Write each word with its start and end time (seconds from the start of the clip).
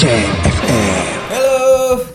Goceng 0.00 0.32
FM. 0.48 1.04
Halo, 1.28 1.60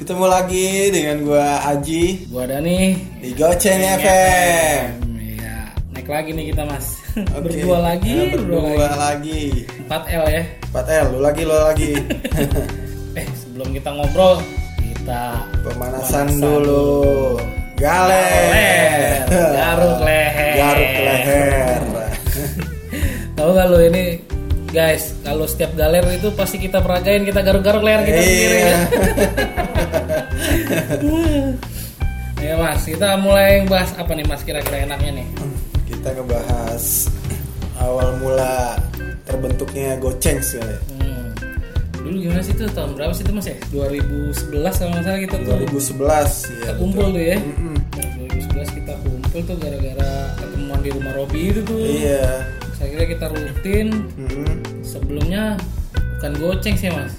ketemu 0.01 0.25
lagi 0.25 0.69
dengan 0.89 1.17
gua 1.21 1.69
Aji 1.69 2.25
Gua 2.33 2.49
Dani 2.49 2.97
di 3.21 3.29
Goceng 3.37 3.77
FM. 3.77 4.85
Iya, 5.21 5.69
naik 5.93 6.09
lagi 6.09 6.33
nih 6.33 6.49
kita 6.49 6.65
mas 6.65 6.97
Oke. 7.13 7.45
Berdua 7.45 7.77
lagi, 7.85 8.09
Ya, 8.09 8.41
berdua, 8.41 8.73
berdua 8.73 8.89
lagi 8.89 9.69
lagi. 9.69 9.85
4L 9.85 10.25
ya 10.33 10.43
4L, 10.73 11.05
lu 11.13 11.19
lagi, 11.21 11.41
lu 11.45 11.53
lagi. 11.61 11.91
Eh 13.21 13.27
sebelum 13.37 13.69
kita 13.69 13.89
ngobrol 13.93 14.41
Kita 14.81 15.45
Pemanasan 15.61 16.41
dulu. 16.41 17.37
Galer. 17.77 19.29
Galer. 19.29 19.29
Garuk 19.29 19.97
leher. 20.01 20.53
Garuk 20.57 20.93
leher. 21.05 21.81
Tahu 23.37 23.49
gak 23.53 23.67
lu 23.69 23.77
ini 23.77 24.24
Guys, 24.75 25.15
kalau 25.23 25.47
setiap 25.47 25.71
galer 25.73 26.03
itu 26.11 26.27
pasti 26.35 26.59
kita 26.59 26.83
peragain 26.83 27.23
Kita 27.23 27.39
garuk-garuk 27.39 27.79
leher 27.79 28.03
kita 28.03 28.19
sendiri 28.19 28.57
Iya. 28.59 28.67
ya 28.67 28.79
Ya 32.45 32.53
mas, 32.55 32.83
kita 32.83 33.15
mulai 33.17 33.63
bahas 33.65 33.95
apa 33.95 34.11
nih 34.11 34.27
mas 34.27 34.43
kira-kira 34.43 34.83
enaknya 34.83 35.23
nih 35.23 35.27
Kita 35.87 36.11
ngebahas 36.11 37.07
awal 37.77 38.19
mula 38.19 38.75
terbentuknya 39.23 39.97
Goceng 39.97 40.37
sih. 40.39 40.59
ya. 40.59 40.77
Hmm. 40.93 41.31
Dulu 41.97 42.15
gimana 42.21 42.41
sih 42.41 42.53
tuh 42.53 42.69
tahun 42.69 42.93
berapa 42.93 43.11
sih 43.11 43.23
itu 43.23 43.31
mas 43.31 43.47
ya? 43.47 43.57
2011 43.71 44.51
kalau 44.75 44.91
nggak 44.91 45.03
salah 45.03 45.19
kita 45.19 45.35
tuh 45.39 45.55
2011 45.65 46.03
ya. 46.45 46.53
kita 46.53 46.73
kumpul 46.77 47.05
tuh 47.09 47.23
ya. 47.23 47.37
Mm-mm. 47.39 47.75
Nah, 47.95 48.07
2011 48.61 48.77
kita 48.77 48.93
kumpul 49.01 49.39
tuh 49.41 49.55
gara-gara 49.57 50.11
ketemuan 50.35 50.79
di 50.79 50.89
rumah 50.91 51.13
Robi 51.15 51.41
itu 51.49 51.61
tuh. 51.63 51.79
Iya. 51.81 52.25
Kira 52.85 53.03
kita 53.05 53.25
rutin. 53.29 53.87
Mm-mm. 54.15 54.49
Sebelumnya 54.81 55.57
bukan 56.17 56.31
goceng 56.39 56.75
sih 56.75 56.89
mas. 56.89 57.13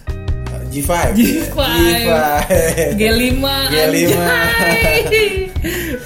G5. 0.67 0.91
G5. 1.15 1.57
G5. 1.57 2.09
G5. 2.99 3.45
G5. 3.73 4.19
anjay. 4.19 5.31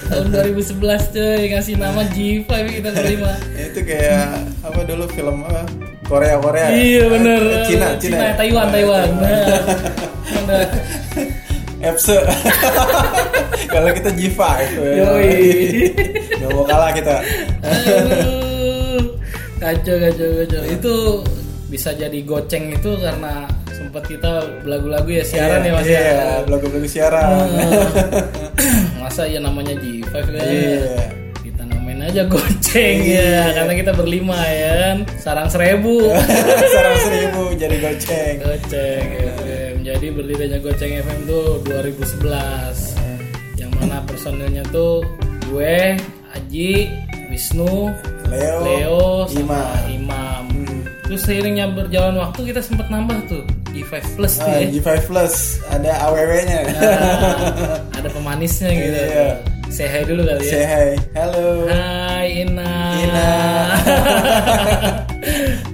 Tahun 0.07 0.27
2011 0.31 1.13
cuy 1.13 1.41
ngasih 1.51 1.75
nama 1.77 2.01
G5 2.07 2.49
kita 2.49 2.89
berlima. 2.91 3.33
itu 3.55 3.79
kayak 3.83 4.27
apa 4.61 4.79
dulu 4.83 5.05
film 5.09 5.43
apa 5.45 5.63
Korea 6.05 6.35
Korea 6.37 6.67
Iya 6.71 7.03
bener. 7.09 7.41
Cina 7.65 7.87
Cina, 7.97 8.17
ya? 8.19 8.33
Taiwan 8.35 8.67
Taiwan. 8.69 9.07
Bener. 9.17 10.67
Epse 11.81 12.13
kalau 13.73 13.89
kita 13.89 14.13
G5 14.13 14.37
ya. 14.37 14.67
Yoi. 15.01 15.89
nggak 16.37 16.49
mau 16.53 16.61
kalah 16.61 16.93
kita 16.93 17.25
Aduh, 17.65 18.40
kacau 19.61 19.95
kacau 20.01 20.29
kacau. 20.41 20.61
Itu 20.65 20.93
bisa 21.69 21.93
jadi 21.93 22.19
goceng 22.25 22.73
itu 22.73 22.91
karena 22.99 23.47
sempat 23.71 24.03
kita 24.03 24.43
lagu-lagu 24.67 25.07
ya 25.07 25.23
siaran 25.23 25.63
ya 25.63 25.71
mas 25.71 25.87
iya, 25.87 26.01
ya? 26.03 26.25
lagu-lagu 26.49 26.87
siaran. 26.89 27.47
Masa 29.01 29.29
ya 29.29 29.39
namanya 29.39 29.77
G5 29.79 30.11
kan? 30.11 30.35
Iya. 30.35 31.07
Kita 31.39 31.61
namain 31.69 32.01
aja 32.03 32.27
goceng 32.27 32.97
ya 33.05 33.55
karena 33.55 33.73
kita 33.77 33.91
berlima 33.95 34.35
ya 34.49 34.71
kan? 34.83 34.97
Sarang 35.21 35.47
seribu. 35.47 36.11
Sarang 36.75 36.97
seribu 37.07 37.43
jadi 37.55 37.75
goceng. 37.79 38.35
Goceng 38.43 39.05
FM 39.15 39.75
jadi 39.87 40.07
berdirinya 40.13 40.59
goceng 40.59 40.91
FM 41.01 41.19
tuh 41.25 41.63
2011 41.65 43.57
yang 43.57 43.71
mana 43.79 44.03
personilnya 44.05 44.61
tuh 44.69 45.01
gue 45.49 45.95
Aji 46.31 46.87
Wisnu 47.31 47.91
Leo, 48.31 48.57
Leo 48.63 49.01
sama 49.27 49.59
Imam. 49.85 49.85
Imam. 49.91 50.43
Hmm. 50.47 50.81
Terus 51.03 51.21
seiringnya 51.21 51.67
berjalan 51.69 52.15
waktu 52.17 52.39
kita 52.47 52.61
sempat 52.63 52.87
nambah 52.87 53.19
tuh 53.27 53.43
G5 53.71 53.91
Plus 54.15 54.33
tuh 54.35 54.47
Ah, 54.47 54.57
ya. 54.57 54.67
G5 54.69 54.87
Plus 55.05 55.35
ada 55.67 55.91
AWW-nya 56.01 56.59
Nah, 56.71 57.83
ada 57.91 58.07
pemanisnya 58.07 58.71
gitu. 58.71 58.95
Iya. 58.97 59.27
Say 59.67 59.87
hi 59.87 60.03
dulu 60.03 60.23
kali 60.23 60.43
ya. 60.43 60.51
say 60.51 60.63
hi 60.63 60.89
halo 61.13 61.67
Hai 61.67 62.27
Ina. 62.43 62.71
Ina. 62.97 63.31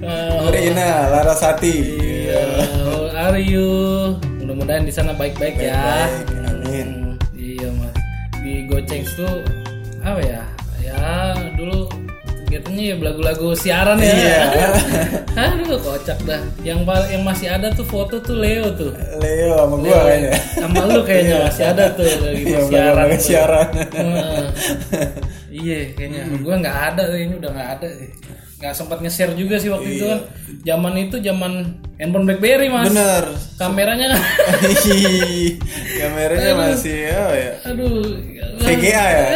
Nur 0.42 0.54
Ina 0.54 0.88
Larasati 1.08 1.74
Iya. 1.98 2.42
How 3.14 3.30
are 3.30 3.40
you? 3.40 3.66
Mudah-mudahan 4.38 4.82
di 4.82 4.92
sana 4.92 5.10
baik-baik 5.12 5.58
ya. 5.58 5.74
Baik-baik, 5.74 6.26
amin. 6.46 6.88
Hmm, 6.88 7.14
Iya 7.34 7.68
mas. 7.74 7.94
Di 8.38 8.52
Goceng 8.66 9.02
tuh 9.12 9.34
apa 10.00 10.20
ya? 10.20 10.42
Ya 10.78 11.34
kegiatannya 12.58 12.84
ya 12.84 12.94
lagu-lagu 12.98 13.48
siaran 13.54 13.98
ya. 13.98 14.10
Iya. 14.10 14.42
Aduh 15.46 15.78
kocak 15.78 16.18
dah. 16.22 16.42
Yang 16.60 16.82
yang 17.08 17.22
masih 17.22 17.46
ada 17.48 17.70
tuh 17.70 17.82
foto 17.82 18.18
tuh 18.18 18.36
Leo 18.36 18.66
tuh. 18.74 18.90
Leo 19.18 19.54
sama 19.54 19.76
gua 19.76 19.86
Leo, 19.86 20.02
kayaknya 20.02 20.32
Sama 20.54 20.80
lu 20.84 21.00
kayaknya 21.02 21.36
masih 21.44 21.64
ada 21.66 21.84
tuh 21.92 22.06
lagi 22.26 22.42
Iya, 22.44 22.58
siaran. 22.66 23.06
tuh. 23.08 23.20
siaran. 23.20 23.68
Iya 25.48 25.78
kayaknya. 25.94 26.22
Gua 26.40 26.54
nggak 26.58 26.78
ada 26.92 27.02
kayaknya 27.06 27.36
udah 27.38 27.50
nggak 27.50 27.70
ada. 27.78 27.88
Nggak 28.58 28.74
sempat 28.74 28.98
nge-share 28.98 29.32
juga 29.32 29.54
sih 29.56 29.70
waktu 29.70 29.88
itu 29.88 30.04
kan. 30.04 30.20
Zaman 30.66 30.92
itu 30.98 31.16
zaman 31.18 31.52
handphone 31.96 32.26
BlackBerry 32.26 32.66
mas. 32.66 32.90
bener 32.90 33.24
Kameranya 33.54 34.06
kan. 34.12 34.22
kameranya 35.98 36.52
masih 36.54 36.98
oh 37.10 37.32
ya 37.32 37.52
Aduh. 37.64 38.02
VGA 38.58 39.04
ya 39.06 39.26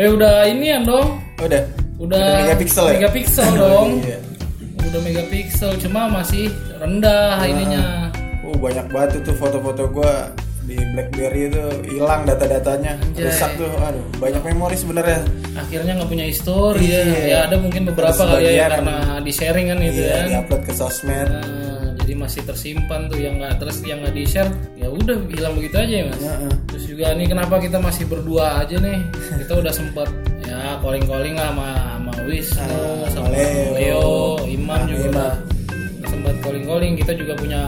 Eh 0.00 0.08
udah 0.08 0.48
ini 0.48 0.72
ya 0.72 0.78
dong. 0.80 1.20
udah 1.36 1.60
Udah, 2.00 2.40
megapiksel 2.40 2.84
ya 2.86 2.92
Megapiksel 2.96 3.48
dong. 3.60 3.88
iya. 4.00 4.18
Udah 4.80 5.00
megapiksel 5.00 5.70
cuma 5.78 6.08
masih 6.08 6.48
rendah 6.74 7.44
ininya. 7.44 8.08
Oh 8.42 8.56
banyak 8.56 8.88
banget 8.88 9.20
tuh 9.22 9.36
foto-foto 9.36 9.84
gua 9.86 10.32
di 10.60 10.76
BlackBerry 10.76 11.48
itu 11.48 11.64
hilang 11.88 12.22
data-datanya 12.24 12.94
Anjay. 12.96 13.26
rusak 13.26 13.50
tuh 13.54 13.66
aduh 13.76 14.04
banyak 14.16 14.38
memori 14.44 14.76
sebenarnya 14.76 15.24
Akhirnya 15.52 15.98
nggak 15.98 16.08
punya 16.08 16.24
history 16.24 16.86
ya. 16.86 17.00
Iya. 17.00 17.20
Ya 17.26 17.38
ada 17.44 17.56
mungkin 17.56 17.84
beberapa 17.84 18.16
kali 18.18 18.48
ya 18.50 18.66
karena 18.70 18.96
di 19.18 19.30
sharing 19.30 19.66
kan 19.68 19.78
itu 19.80 19.98
iya 19.98 20.14
kan. 20.14 20.26
diupload 20.30 20.62
ke 20.62 20.72
sosmed 20.72 21.26
Nah, 21.26 21.90
jadi 21.98 22.12
masih 22.16 22.40
tersimpan 22.42 23.06
tuh 23.06 23.18
yang 23.18 23.38
nggak 23.38 23.58
terus 23.58 23.76
yang 23.82 23.98
nggak 24.00 24.14
di 24.14 24.24
share 24.24 24.50
ya 24.74 24.88
udah 24.88 25.16
hilang 25.28 25.52
begitu 25.54 25.76
aja 25.76 25.94
ya 25.96 26.04
mas. 26.06 26.18
Heeh. 26.18 26.52
Terus 26.66 26.84
juga 26.86 27.04
nih 27.12 27.26
kenapa 27.26 27.54
kita 27.58 27.78
masih 27.78 28.04
berdua 28.04 28.44
aja 28.58 28.76
nih? 28.76 28.98
Kita 29.38 29.52
udah 29.56 29.70
sempet 29.70 30.08
ya 30.50 30.58
calling 30.78 31.06
calling 31.06 31.34
lah 31.34 31.48
sama 31.48 31.68
sama 31.94 32.12
Wisnu, 32.26 32.66
Ah, 32.66 33.06
sama 33.08 33.26
Leo. 33.30 33.70
Leo, 33.72 34.08
Imam 34.44 34.74
Ah, 34.74 34.82
juga 34.84 35.04
Imam. 35.04 35.14
udah 35.14 35.32
sempet 36.04 36.34
calling 36.40 36.64
calling. 36.66 36.92
Kita 36.94 37.12
juga 37.14 37.32
punya 37.34 37.62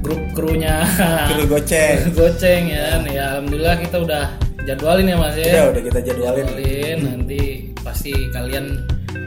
grup 0.00 0.22
krunya 0.32 0.82
Kru 1.28 1.44
goceng 1.46 1.98
goceng 2.12 2.62
ya. 2.66 2.98
Nih, 2.98 3.14
ya 3.14 3.24
alhamdulillah 3.30 3.76
kita 3.78 3.96
udah 4.00 4.24
jadwalin 4.62 5.06
ya 5.06 5.16
mas 5.16 5.36
ya 5.36 5.46
ya. 5.46 5.62
udah 5.68 5.82
kita 5.82 5.98
jadwalin 6.00 6.42
Jadwalin 6.42 6.98
nanti 7.04 7.40
pasti 7.78 8.10
kalian 8.30 8.66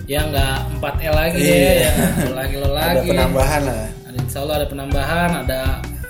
ya 0.05 0.23
nggak 0.25 0.55
4 0.79 1.05
L 1.05 1.13
lagi 1.13 1.39
Iya. 1.39 1.55
ya, 1.55 1.73
ya. 1.75 1.91
Lo 2.23 2.31
lagi 2.33 2.55
lo 2.55 2.67
ada 2.67 2.75
lagi. 2.95 3.07
penambahan 3.09 3.61
lah 3.63 3.77
Ada 4.05 4.17
insya 4.17 4.39
Allah 4.41 4.55
ada 4.55 4.67
penambahan, 4.67 5.29
ada 5.43 5.59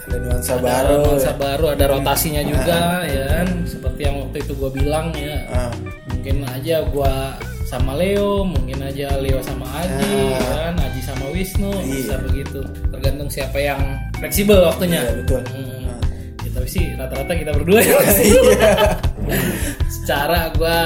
ada 0.06 0.18
nuansa 0.22 0.52
ada 0.52 0.62
baru 0.62 0.94
nuansa 1.02 1.32
baru, 1.34 1.66
ada 1.74 1.86
rotasinya 1.90 2.42
juga 2.42 2.78
ya 3.04 3.24
kan. 3.32 3.48
Seperti 3.66 4.02
yang 4.02 4.16
waktu 4.22 4.38
itu 4.40 4.54
gue 4.54 4.70
bilang 4.72 5.10
ya. 5.12 5.36
Ah, 5.50 5.72
Mungkin 6.26 6.42
aja 6.50 6.82
gue 6.82 7.14
sama 7.70 7.94
Leo, 7.94 8.42
mungkin 8.42 8.82
aja 8.82 9.14
Leo 9.16 9.38
sama 9.40 9.62
Aji, 9.78 9.94
Ah. 9.94 10.34
ya 10.34 10.42
kan, 10.42 10.74
Aji 10.82 10.98
sama 11.00 11.30
Wisnu, 11.30 11.70
bisa 11.86 12.18
Iya. 12.18 12.26
begitu. 12.26 12.60
Tergantung 12.90 13.30
siapa 13.30 13.62
yang 13.62 13.78
fleksibel 14.18 14.58
waktunya. 14.60 15.06
iya 15.06 15.14
betul 15.16 15.46
Hmm. 15.46 15.86
Ya, 16.42 16.50
tapi 16.52 16.66
sih 16.68 16.98
rata-rata 16.98 17.30
kita 17.30 17.54
berdua 17.54 17.78
ya. 17.78 17.94
Iya 18.26 18.74
Secara 19.88 20.50
gue 20.52 20.80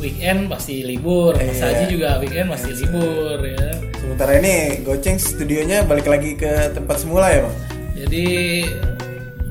weekend 0.00 0.48
pasti 0.48 0.80
libur, 0.80 1.36
Mas 1.36 1.60
Iya. 1.60 1.76
Aji 1.76 1.84
juga 1.92 2.08
weekend 2.16 2.48
pasti 2.48 2.70
libur 2.74 3.36
ya. 3.44 3.68
sementara 4.00 4.32
ini 4.34 4.54
goceng 4.80 5.20
studionya 5.20 5.84
balik 5.84 6.08
lagi 6.08 6.32
ke 6.34 6.48
tempat 6.72 6.96
semula 6.98 7.28
ya 7.28 7.44
bang 7.44 7.56
Jadi 8.00 8.26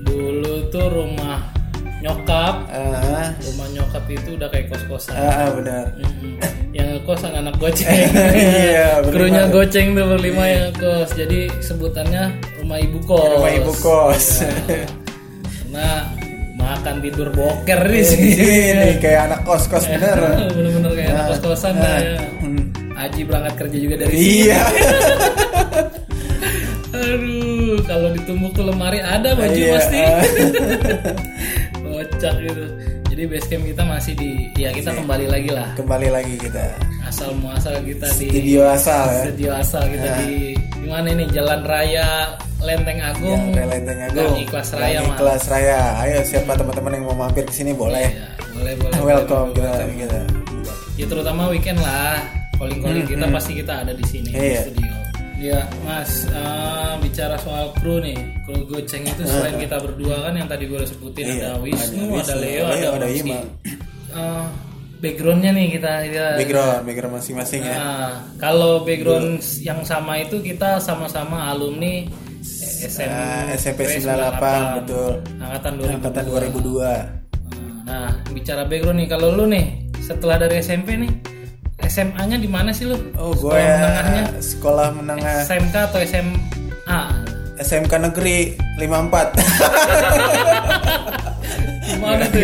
dulu 0.02 0.66
tuh 0.68 0.90
rumah 0.90 1.54
nyokap, 2.00 2.56
ah, 2.66 3.36
rumah 3.36 3.68
nyokap 3.70 4.04
itu 4.08 4.30
udah 4.34 4.48
kayak 4.48 4.68
kos-kosan. 4.68 5.14
ah, 5.14 5.28
ah, 5.28 5.50
benar 5.52 5.86
Mm-mm. 5.96 6.40
Yang 6.70 6.90
kos 7.04 7.22
anak 7.22 7.56
goceng. 7.58 7.88
Iya. 8.32 9.04
Krunya 9.04 9.44
goceng 9.48 9.92
tuh 9.92 10.06
berlima 10.08 10.44
yang 10.46 10.72
kos. 10.72 11.12
Jadi 11.12 11.52
sebutannya 11.60 12.32
rumah 12.58 12.78
ibu 12.78 13.00
kos. 13.02 13.26
rumah 13.36 13.52
ibu 13.52 13.74
kos 13.76 14.26
Ya. 14.66 14.86
Karena 15.70 15.88
makan 16.56 16.96
tidur 17.00 17.30
boker 17.30 17.82
di 17.84 18.02
sini. 18.02 18.32
ini 18.70 18.90
kayak 18.98 19.28
anak 19.28 19.40
kos 19.44 19.66
kos 19.66 19.86
bener 19.86 20.18
Bener-bener 20.56 20.92
kayak 20.94 21.10
anak 21.10 21.20
Nah, 21.20 21.30
kos-kosan 21.32 21.74
nah. 21.76 21.98
ya. 21.98 22.16
Hmm. 22.40 22.64
Aji 22.96 23.22
berangkat 23.24 23.54
kerja 23.58 23.78
juga 23.78 23.96
dari 23.98 24.12
sini. 24.12 24.24
iya 24.46 24.60
Aduh, 26.90 27.80
kalau 27.86 28.10
ditumbuk 28.12 28.52
ke 28.52 28.62
lemari 28.62 29.00
ada 29.00 29.32
baju 29.34 29.54
Iya, 29.54 29.74
pasti. 29.74 29.98
ah. 30.00 30.22
Kocak 32.20 32.36
gitu. 32.44 32.66
Jadi 33.08 33.22
base 33.26 33.48
camp 33.48 33.64
kita 33.64 33.84
masih 33.88 34.14
di 34.14 34.30
ya 34.54 34.76
kita 34.76 34.92
kembali 34.92 35.26
lagi 35.32 35.50
lah. 35.56 35.72
kembali 35.74 36.08
lagi 36.12 36.36
kita 36.36 36.76
Asal 37.02 37.32
muasal 37.34 37.80
kita 37.82 38.12
di 38.12 38.28
studio 38.28 38.68
asal 38.68 39.08
ya 39.08 39.24
studio 39.24 39.50
asal 39.56 39.84
kita 39.88 40.04
Ya. 40.04 40.16
di 40.20 40.52
gimana 40.78 41.08
ini 41.10 41.26
Jalan 41.32 41.64
Raya 41.64 42.36
Lenteng 42.60 43.00
Agung. 43.00 43.56
Yang 43.56 43.68
Lenteng 43.72 44.00
Agung. 44.04 44.36
Gang 44.36 44.44
Ikhlas 44.44 44.70
Raya, 44.76 45.00
Gang. 45.00 45.08
Ikhlas 45.10 45.44
Raya. 45.48 45.80
Ayo 45.96 46.18
siapa 46.28 46.52
teman-teman 46.54 46.92
yang 46.92 47.06
mau 47.08 47.16
mampir 47.18 47.48
ke 47.48 47.54
sini 47.56 47.72
boleh. 47.72 48.04
Iya, 48.04 48.28
boleh 48.52 48.74
boleh. 48.76 48.98
Welcome 49.00 49.50
kita 49.56 49.72
kita. 49.88 50.20
Ya 51.00 51.06
terutama 51.08 51.42
weekend 51.48 51.80
lah. 51.80 52.20
Calling-calling 52.60 53.08
kita 53.08 53.26
pasti 53.32 53.52
kita 53.56 53.74
ada 53.80 53.96
di 53.96 54.04
sini 54.04 54.28
di 54.28 54.36
Iya. 54.36 54.68
studio. 54.68 54.92
Ya, 55.40 55.64
Mas, 55.88 56.28
eh, 56.28 56.94
bicara 57.00 57.40
soal 57.40 57.72
kru 57.80 58.04
nih. 58.04 58.20
Kru 58.44 58.68
Goceng 58.68 59.08
itu 59.08 59.24
selain 59.24 59.56
kita 59.56 59.80
berdua 59.80 60.28
kan 60.28 60.36
yang 60.36 60.52
tadi 60.52 60.68
gue 60.68 60.76
udah 60.76 60.90
sebutin 60.90 61.24
Iya, 61.24 61.56
ada 61.56 61.64
Wisnu, 61.64 62.04
ada 62.12 62.12
ada 62.12 62.20
Wisnu, 62.20 62.36
Leo, 62.44 62.44
Leo, 62.44 62.66
ada 62.68 62.88
ada 62.92 63.08
Mamski. 63.08 63.22
Imam. 63.24 63.46
Eh, 64.10 64.46
backgroundnya 65.00 65.52
nih 65.56 65.68
kita, 65.80 65.92
kita 66.04 66.26
Background, 66.36 66.80
background 66.84 67.14
masing-masing 67.16 67.62
ya. 67.64 67.72
Nah, 67.74 68.10
kalau 68.36 68.84
background 68.84 69.30
yang 69.64 69.80
sama 69.88 70.20
itu 70.20 70.44
kita 70.44 70.84
sama-sama 70.84 71.48
alumni 71.48 72.04
SM, 72.80 73.08
Ah, 73.08 73.48
SMP 73.56 73.88
98, 73.88 74.84
betul. 74.84 75.12
Angkatan 75.40 75.72
2000. 75.80 75.96
Angkatan 75.96 76.24
2002. 76.28 76.92
Nah, 77.88 78.12
bicara 78.30 78.68
background 78.68 79.00
nih, 79.00 79.08
kalau 79.08 79.32
lu 79.32 79.48
nih 79.48 79.66
setelah 80.04 80.36
dari 80.36 80.60
SMP 80.60 81.00
nih, 81.00 81.12
SMA-nya 81.90 82.38
di 82.38 82.46
mana 82.46 82.70
sih 82.70 82.86
lu? 82.86 82.94
Oh, 83.18 83.34
gue 83.34 83.58
Sekolah 83.58 83.74
menengahnya 83.74 84.30
sekolah 84.40 84.88
menengah 84.94 85.42
SMK 85.50 85.76
atau 85.90 86.00
SMA? 86.06 87.02
SMK 87.60 87.92
Negeri 88.08 88.56
54. 88.78 88.80
Gimana 91.90 92.22
tuh? 92.30 92.38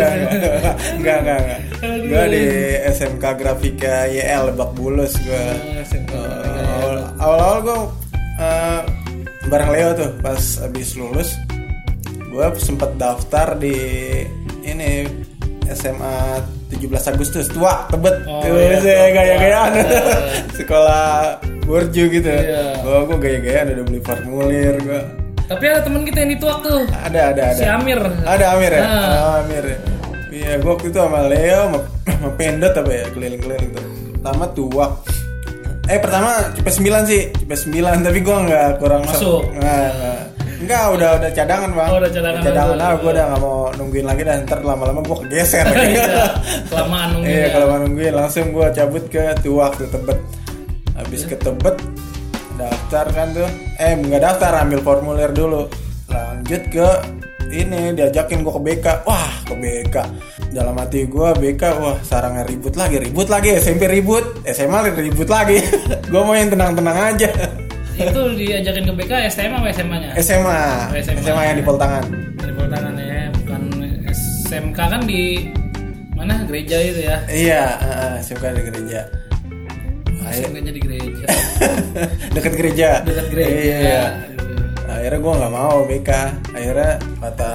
Enggak, 1.00 1.18
enggak, 1.24 1.40
enggak. 1.40 1.62
Gue 2.10 2.26
di 2.34 2.46
SMK 2.92 3.24
Grafika 3.40 4.10
YL 4.10 4.50
Lebak 4.52 4.74
Bulus 4.76 5.16
gue. 5.22 5.38
Oh, 5.38 5.86
SMK. 5.86 6.12
Awal-awal 7.22 7.62
gue 7.64 7.80
bareng 9.46 9.70
Leo 9.72 9.94
tuh 9.94 10.10
pas 10.20 10.42
abis 10.66 10.98
lulus, 10.98 11.38
gue 12.34 12.46
sempet 12.58 12.98
daftar 12.98 13.54
di 13.56 13.78
ini 14.66 15.06
SMA 15.70 16.42
17 16.68 16.82
Agustus 17.12 17.46
tua 17.48 17.86
tebet 17.88 18.16
Oh, 18.26 18.42
iya. 18.44 18.78
saya 18.80 19.08
gaya-gayaan 19.12 19.72
sekolah 20.60 21.38
borju 21.62 22.04
gitu 22.10 22.30
Iya. 22.30 22.82
gue 22.82 22.98
gue 23.06 23.18
gaya-gayaan 23.20 23.66
udah 23.72 23.84
beli 23.84 24.02
formulir 24.02 24.76
gue 24.80 25.02
Tapi 25.46 25.62
ada 25.64 25.80
temen 25.80 26.02
kita 26.04 26.18
yang 26.20 26.32
dituak 26.34 26.58
tuh, 26.60 26.82
ada 26.90 27.30
ada 27.30 27.44
ada 27.48 27.54
si 27.54 27.64
Amir. 27.64 28.02
ada 28.02 28.46
Amir 28.52 28.72
ya? 28.72 28.82
Nah. 28.82 29.06
Oh, 29.14 29.34
Amir 29.40 29.64
ya. 29.64 29.78
Iya, 30.34 30.52
gua 30.58 30.74
waktu 30.74 30.90
itu 30.90 30.98
sama 30.98 31.20
Leo 31.24 31.60
sama, 31.64 31.80
sama 32.12 32.30
Pendot 32.34 32.74
apa 32.74 32.92
ya 32.92 33.06
keliling-keliling 33.08 33.70
tuh. 33.72 33.86
Pertama 34.12 34.46
tuak. 34.52 34.92
Eh 35.86 36.02
pertama 36.02 36.30
CP 36.52 36.66
9 36.82 37.06
sih, 37.06 37.22
CP 37.32 37.52
9 37.78 37.78
tapi 38.02 38.20
gua 38.20 38.38
nggak 38.42 38.70
kurang 38.82 39.06
Masuk. 39.06 39.46
Nggak, 39.54 39.86
nggak. 39.94 40.15
Enggak, 40.66 40.86
udah 40.98 41.10
udah 41.22 41.30
cadangan 41.30 41.70
bang. 41.72 41.90
Oh, 41.94 41.98
udah 42.02 42.10
cadangan 42.12 42.42
Cadangan 42.42 42.74
dulu. 42.74 42.82
ah, 42.82 42.94
gua 42.98 43.12
udah 43.14 43.26
nggak 43.30 43.42
mau 43.46 43.58
nungguin 43.78 44.06
lagi 44.10 44.22
dan 44.26 44.38
ntar 44.50 44.60
lama-lama 44.66 45.00
gua 45.06 45.18
kegeser. 45.22 45.66
Iya, 45.86 46.26
kelamaan 46.74 47.08
nungguin 47.14 47.30
Iya, 47.30 47.46
ya. 47.46 47.50
kalau 47.54 47.66
mau 47.70 47.80
nungguin 47.86 48.14
langsung 48.18 48.46
gua 48.50 48.68
cabut 48.74 49.06
ke 49.06 49.22
tuak 49.46 49.78
tuh 49.78 49.86
tebet. 49.88 50.18
Habis 50.98 51.22
ke 51.30 51.38
tebet 51.38 51.78
daftar 52.58 53.06
kan 53.14 53.28
tuh. 53.30 53.46
Eh 53.78 53.94
nggak 53.94 54.22
daftar, 54.26 54.52
ambil 54.58 54.82
formulir 54.82 55.30
dulu. 55.30 55.70
Lanjut 56.10 56.62
ke 56.74 56.90
ini 57.54 57.94
diajakin 57.94 58.42
gua 58.42 58.58
ke 58.58 58.62
BK. 58.66 58.88
Wah, 59.06 59.32
ke 59.46 59.54
BK. 59.54 59.96
Dalam 60.50 60.74
hati 60.82 61.06
gua 61.06 61.38
BK, 61.38 61.62
wah 61.78 62.02
sarangnya 62.02 62.42
ribut 62.42 62.74
lagi, 62.74 62.98
ribut 62.98 63.30
lagi, 63.30 63.54
SMP 63.54 63.86
ribut, 63.86 64.42
SMA 64.50 64.82
ribut 64.98 65.30
lagi. 65.30 65.62
gua 66.10 66.26
mau 66.26 66.34
yang 66.34 66.50
tenang-tenang 66.50 66.98
aja. 67.14 67.30
Itu 67.96 68.22
diajakin 68.36 68.84
ke 68.84 68.94
BK 68.94 69.12
STM 69.32 69.52
apa 69.56 69.68
SMA-nya? 69.72 70.10
SMA, 70.20 70.62
Oh, 70.92 70.98
SMA. 71.00 71.22
SMA 71.24 71.44
yang 71.48 71.58
di 71.58 71.66
Poltangan. 71.66 72.04
Dari 72.36 72.52
tangan 72.68 72.94
ya, 73.00 73.24
bukan 73.32 73.62
SMK 74.12 74.80
kan 74.80 75.02
di 75.08 75.24
mana 76.16 76.44
gereja 76.44 76.78
itu 76.80 77.00
ya? 77.08 77.18
Iya, 77.28 77.64
uh, 77.80 78.14
SMK 78.20 78.44
di 78.52 78.62
gereja. 78.68 79.02
Ayo, 80.26 80.42
SMK-nya 80.42 80.72
di 80.74 80.82
gereja. 80.82 81.26
dekat 82.36 82.54
gereja. 82.58 82.90
Dekat 83.06 83.28
gereja. 83.30 83.76
Iya. 83.80 84.04
akhirnya 84.86 85.20
gue 85.22 85.34
nggak 85.38 85.54
mau 85.54 85.78
BK 85.86 86.10
akhirnya 86.56 86.92
kata 87.20 87.52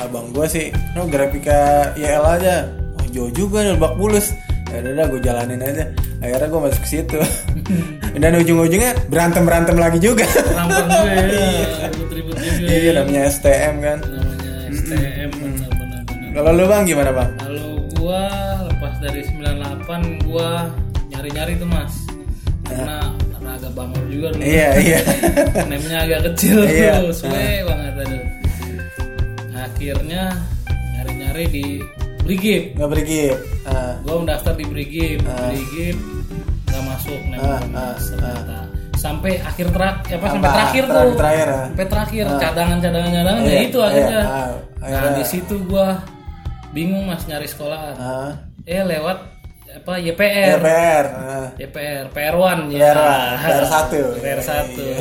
abang 0.00 0.32
gue 0.32 0.46
sih 0.48 0.66
no 0.92 1.04
grafika 1.06 1.92
YL 1.94 2.24
aja 2.24 2.68
oh 2.98 3.06
jauh 3.08 3.32
juga 3.32 3.62
nih 3.62 3.76
Lebak 3.76 3.94
Bulus 3.96 4.32
ya 4.68 4.78
udah 4.84 5.06
gue 5.06 5.20
jalanin 5.20 5.60
aja 5.60 5.84
akhirnya 6.18 6.46
gue 6.46 6.60
masuk 6.62 6.80
ke 6.80 6.90
situ 6.90 7.18
dan 8.22 8.32
ujung-ujungnya 8.36 8.92
berantem 9.06 9.42
berantem 9.42 9.74
lagi 9.74 9.98
juga 9.98 10.26
Rampar 10.50 10.84
gue 10.84 11.08
ya, 11.08 11.24
ribut-ribut 11.90 12.36
juga. 12.36 12.66
iya 12.66 12.90
namanya 12.94 13.22
STM 13.28 13.74
kan 13.78 13.98
Namanya 14.00 14.52
STM 14.70 15.28
benar-benar. 15.32 16.02
benar. 16.04 16.30
kalau 16.34 16.50
lu 16.52 16.64
bang 16.64 16.82
gimana 16.84 17.10
bang 17.10 17.30
Kalau 17.38 17.66
gua 17.94 18.22
lepas 18.66 18.94
dari 18.98 19.20
98 19.24 20.24
gua 20.24 20.50
nyari-nyari 21.08 21.52
tuh 21.56 21.66
Mas. 21.66 21.94
Karena 22.62 22.98
karena 23.28 23.50
agak 23.54 23.72
bangor 23.72 24.04
juga 24.06 24.28
dulu. 24.30 24.42
iya 24.42 24.68
iya 24.76 25.00
Namanya 25.70 25.98
agak 26.04 26.20
kecil 26.28 26.58
Iya. 26.62 26.92
tuh, 27.02 27.12
suwe 27.16 27.48
banget 27.64 27.94
aduh. 27.98 28.24
Akhirnya 29.54 30.22
nyari-nyari 30.94 31.44
di 31.48 31.64
Brigip. 32.20 32.76
nggak 32.76 32.90
pergi 32.90 33.18
Ah, 33.70 33.92
Gua 34.00 34.14
mendaftar 34.18 34.52
di 34.52 34.64
Brigip, 34.64 35.20
Brigip 35.20 35.96
nggak 36.64 36.82
masuk 36.84 37.20
ah, 37.34 37.60
Mas, 37.66 38.02
ternyata. 38.08 38.58
Sampai 38.94 39.38
akhir 39.38 39.70
terakhir 39.70 40.14
apa 40.14 40.26
sampai 40.28 40.50
terakhir 40.50 40.82
tuh. 40.82 40.90
Terakhir- 40.90 41.16
terakhir, 41.16 41.46
ah. 41.46 41.64
Sampai 41.64 41.86
terakhir 41.86 42.24
cadangan-cadangan 42.34 43.10
cadangan 43.12 43.40
ya 43.40 43.48
Iya, 43.48 43.60
itu 43.62 43.78
iya, 43.78 43.86
akhirnya. 43.86 44.22
ah, 44.22 44.48
Nah, 44.80 45.10
di 45.12 45.24
situ 45.24 45.54
gua 45.64 45.86
bingung 46.68 47.04
Mas 47.04 47.22
nyari 47.24 47.46
sekolahan. 47.46 47.94
ah. 47.94 48.30
Eh 48.64 48.82
lewat 48.82 49.18
apa 49.70 49.92
YPR. 49.96 50.58
Ah. 50.58 51.46
YPR, 51.54 52.04
PR1 52.10 52.58
ya. 52.68 52.92
PR1, 52.92 53.36
PR1. 53.38 53.88
PR1. 54.18 54.68
Iya. 54.74 54.98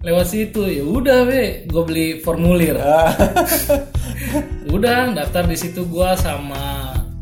Lewat 0.00 0.26
situ 0.26 0.64
ya 0.64 0.80
udah 0.80 1.24
be, 1.24 1.66
gue 1.66 1.82
beli 1.82 2.06
formulir. 2.18 2.72
Ah. 2.78 3.12
Udah 4.70 5.12
daftar 5.12 5.44
di 5.44 5.56
situ 5.56 5.84
gua 5.84 6.14
sama 6.14 6.79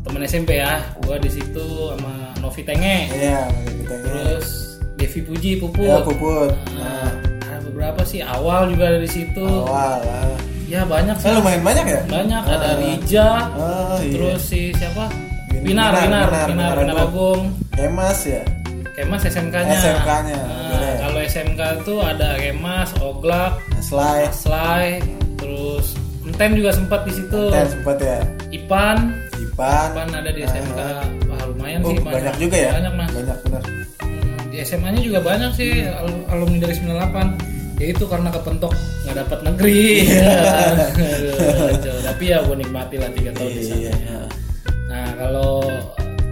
temen 0.09 0.21
SMP 0.23 0.57
ya. 0.57 0.81
Gua 0.99 1.15
di 1.15 1.29
situ 1.29 1.65
sama 1.93 2.13
Novi 2.39 2.61
Tenge. 2.61 2.97
iya 3.11 3.45
kita 3.77 3.95
Terus 4.01 4.47
Devi 4.95 5.21
Puji 5.21 5.51
Puput. 5.57 5.85
ya 5.85 6.01
puput 6.01 6.51
Nah, 6.73 7.13
ada 7.39 7.57
beberapa 7.63 8.01
sih 8.03 8.19
awal 8.19 8.67
juga 8.67 8.89
ada 8.89 8.99
di 8.99 9.07
situ. 9.07 9.45
awal 9.45 10.01
ah. 10.01 10.35
Ya 10.65 10.81
banyak 10.83 11.15
sih. 11.15 11.25
Eh, 11.25 11.33
lumayan 11.33 11.61
banyak 11.61 11.85
ya 11.87 12.01
Banyak 12.05 12.43
ada 12.43 12.69
Rija. 12.75 13.27
oh 13.53 13.97
iya 13.97 14.11
Terus 14.11 14.41
si 14.43 14.69
siapa? 14.71 15.09
Win- 15.49 15.65
Pinar, 15.65 15.91
Pinar, 15.91 15.97
Pinar, 15.97 16.27
Pinar, 16.27 16.45
Pinar, 16.45 16.71
Pinar 16.73 16.73
Pinar 16.93 16.97
Agung. 17.05 17.41
Kemas 17.71 18.19
ya 18.23 18.43
Kemas 18.91 19.23
SMK-nya. 19.23 19.77
SMK-nya, 19.77 20.39
Nah, 20.69 20.93
kalau 20.99 21.19
SMK 21.23 21.61
itu 21.79 21.93
ada 21.97 22.29
Kemas, 22.35 22.89
Oglak, 22.99 23.53
Slide 23.79 24.29
Slay, 24.29 24.99
terus 25.35 25.95
Enten 26.21 26.53
juga 26.53 26.69
sempat 26.69 27.01
di 27.01 27.13
situ. 27.13 27.47
Ten 27.49 27.65
sempet 27.65 27.97
ya 27.97 28.19
Ipan, 28.51 29.15
Ipan 29.59 29.91
Ipan 29.91 30.09
ada 30.15 30.29
di 30.29 30.41
SMK. 30.41 30.79
Wah, 31.25 31.43
lumayan 31.45 31.79
oh, 31.83 31.89
sih 31.89 31.99
banyak 31.99 32.35
juga 32.39 32.55
ya 32.57 32.71
Banyak, 32.73 32.93
Mas. 32.95 33.11
banyak 33.11 33.37
benar 33.43 33.63
Hmm, 33.99 34.39
Di 34.47 34.57
SMA-nya 34.61 35.01
juga 35.03 35.19
banyak 35.19 35.51
sih 35.53 35.71
al- 35.85 36.23
alumni 36.29 36.57
dari 36.61 36.73
98. 36.73 37.35
Ya 37.77 37.87
itu 37.89 38.03
karena 38.05 38.29
kepentok 38.29 38.71
nggak 39.03 39.15
dapat 39.17 39.39
negeri. 39.45 39.83
Kacau. 41.59 41.95
Tapi 42.05 42.23
ya 42.25 42.37
gue 42.41 42.55
nikmati 42.57 42.95
lah 42.95 43.09
tiga 43.09 43.31
tahun 43.33 43.51
di 43.51 43.61
sana. 43.61 43.79
iya 43.79 44.19
Nah 44.85 45.05
kalau 45.15 45.63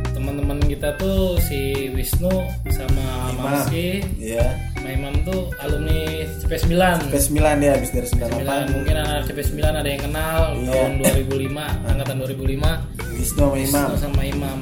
teman-teman 0.10 0.60
kita 0.62 0.90
tuh 0.96 1.36
si 1.40 1.60
Wisnu 1.90 2.32
sama 2.70 3.06
Imam. 3.30 3.44
Mamski 3.46 4.02
iya 4.18 4.44
sama 4.74 4.90
Imam 4.90 5.14
tuh 5.24 5.48
alumni 5.58 6.00
CP9 6.42 6.74
CP9 7.08 7.38
dia 7.56 7.72
habis 7.72 7.90
dari 7.92 8.08
98 8.10 8.44
9 8.44 8.76
mungkin 8.76 8.96
anak 8.98 9.22
CP9 9.26 9.56
ada 9.62 9.86
yang 9.86 10.02
kenal 10.02 10.40
Iya. 10.54 10.72
tahun 10.74 10.92
2005 11.00 11.64
angkatan 11.88 12.16
2005 12.20 13.07
Wisnu 13.18 13.44
sama 13.44 13.58
Imam. 13.58 13.88
Wisnu 13.90 14.00
sama 14.00 14.22
Imam. 14.24 14.58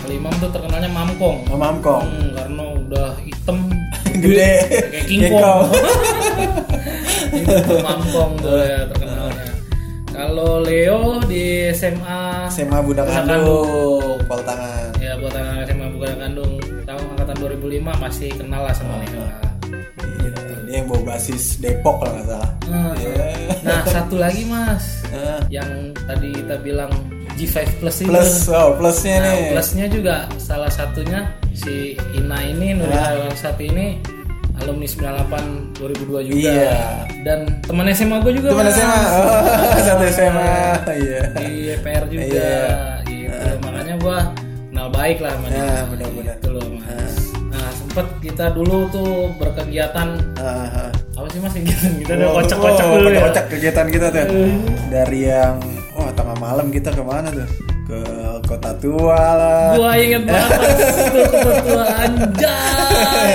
Kalau 0.00 0.14
Imam 0.14 0.32
tuh 0.38 0.50
terkenalnya 0.50 0.90
Mamkong. 0.90 1.38
Sama 1.46 1.58
Mamkong. 1.68 2.04
Hmm, 2.06 2.30
karena 2.34 2.64
udah 2.78 3.08
hitam 3.20 3.58
gede. 4.22 4.52
kayak 4.70 5.04
King 5.06 5.22
Kong. 5.28 5.66
Mamkong 7.86 8.32
tuh 8.40 8.58
ya 8.62 8.80
terkenalnya. 8.90 9.46
Kalau 10.10 10.60
Leo 10.60 11.16
di 11.24 11.72
SMA 11.72 12.50
SMA 12.52 12.78
Bunda 12.84 13.06
Bunda 13.06 13.24
Kandung. 13.24 14.20
Pol 14.26 14.40
tangan. 14.44 14.90
Ya 15.00 15.16
buat 15.16 15.32
anak 15.32 15.64
SMA 15.66 15.86
bukan 15.96 16.12
kandung. 16.18 16.52
Tahun 16.84 17.04
angkatan 17.16 17.36
2005 17.40 18.04
masih 18.04 18.28
kenal 18.36 18.62
lah 18.68 18.74
sama 18.74 19.00
Leo. 19.00 19.16
Iya, 19.16 19.49
dia 20.22 20.76
yang 20.76 20.86
bawa 20.86 21.02
basis 21.10 21.56
Depok 21.56 21.96
kalau 21.98 22.12
nggak 22.14 22.26
salah 22.28 22.50
Nah, 22.66 22.94
Iya. 22.94 23.26
nah 23.60 23.82
satu 23.84 24.14
lagi 24.14 24.42
mas 24.44 25.02
Ah. 25.10 25.42
yang 25.48 25.66
tadi 26.00 26.30
kita 26.32 26.54
bilang 26.60 26.92
G5 27.32 27.56
Plus 27.78 27.96
itu 27.98 28.06
plus 28.06 28.46
oh 28.48 28.76
plusnya 28.76 29.16
Nah, 29.16 29.26
nih 29.26 29.40
plusnya 29.50 29.86
juga 29.86 30.16
salah 30.36 30.68
satunya 30.68 31.26
si 31.52 31.74
Ina 32.12 32.38
ini 32.44 32.72
Nurina 32.72 33.26
Ah. 33.26 33.34
saat 33.34 33.58
ini 33.58 33.98
alumni 34.56 34.86
98 34.86 35.74
2002 35.74 36.20
juga 36.22 36.36
Iya. 36.38 36.78
dan 37.22 37.38
teman 37.62 37.88
SMA 37.88 38.20
gue 38.20 38.32
juga 38.34 38.48
Teman. 38.52 38.68
SMA. 38.68 39.00
Oh, 39.10 39.42
satu 39.88 40.04
SMA. 40.06 40.52
Iya. 40.86 41.20
di 41.34 41.48
EPR 41.72 42.04
juga 42.06 42.22
Iya. 42.22 42.54
gitu 43.02 43.48
makanya 43.60 43.94
gua 43.98 44.18
kenal 44.68 44.88
baik 44.90 45.18
lah 45.18 45.32
sama 45.32 45.46
dia 45.48 45.62
Ah, 45.64 45.82
benar-benar. 45.88 46.36
gitu 46.36 46.48
loh 46.50 46.66
mas 46.70 46.84
nah 46.86 46.99
sempet 47.90 48.06
kita 48.22 48.54
dulu 48.54 48.86
tuh 48.86 49.10
berkegiatan 49.34 50.14
ah. 50.38 50.94
apa 51.10 51.26
sih 51.26 51.42
mas 51.42 51.50
kegiatan 51.50 51.90
kita 51.98 52.12
udah 52.14 52.28
Oh, 52.30 52.34
kocak-kocak 52.38 52.86
oh, 52.86 52.94
dulu 52.96 53.08
ya 53.10 53.20
kocak 53.26 53.44
kegiatan 53.50 53.86
kita 53.90 54.06
tuh. 54.08 54.26
Dari 54.86 55.18
yang 55.26 55.58
wah 55.90 56.10
tengah 56.14 56.36
malam 56.38 56.70
kita 56.70 56.94
ke 56.94 57.02
mana 57.02 57.34
tuh? 57.34 57.48
Ke 57.82 57.98
kota 58.46 58.70
tua 58.78 59.18
lah. 59.34 59.74
gua 59.74 59.98
inget 59.98 60.22
banget 60.22 60.58
tuh 61.10 61.26
ketua 61.26 61.84
anjay 61.98 63.34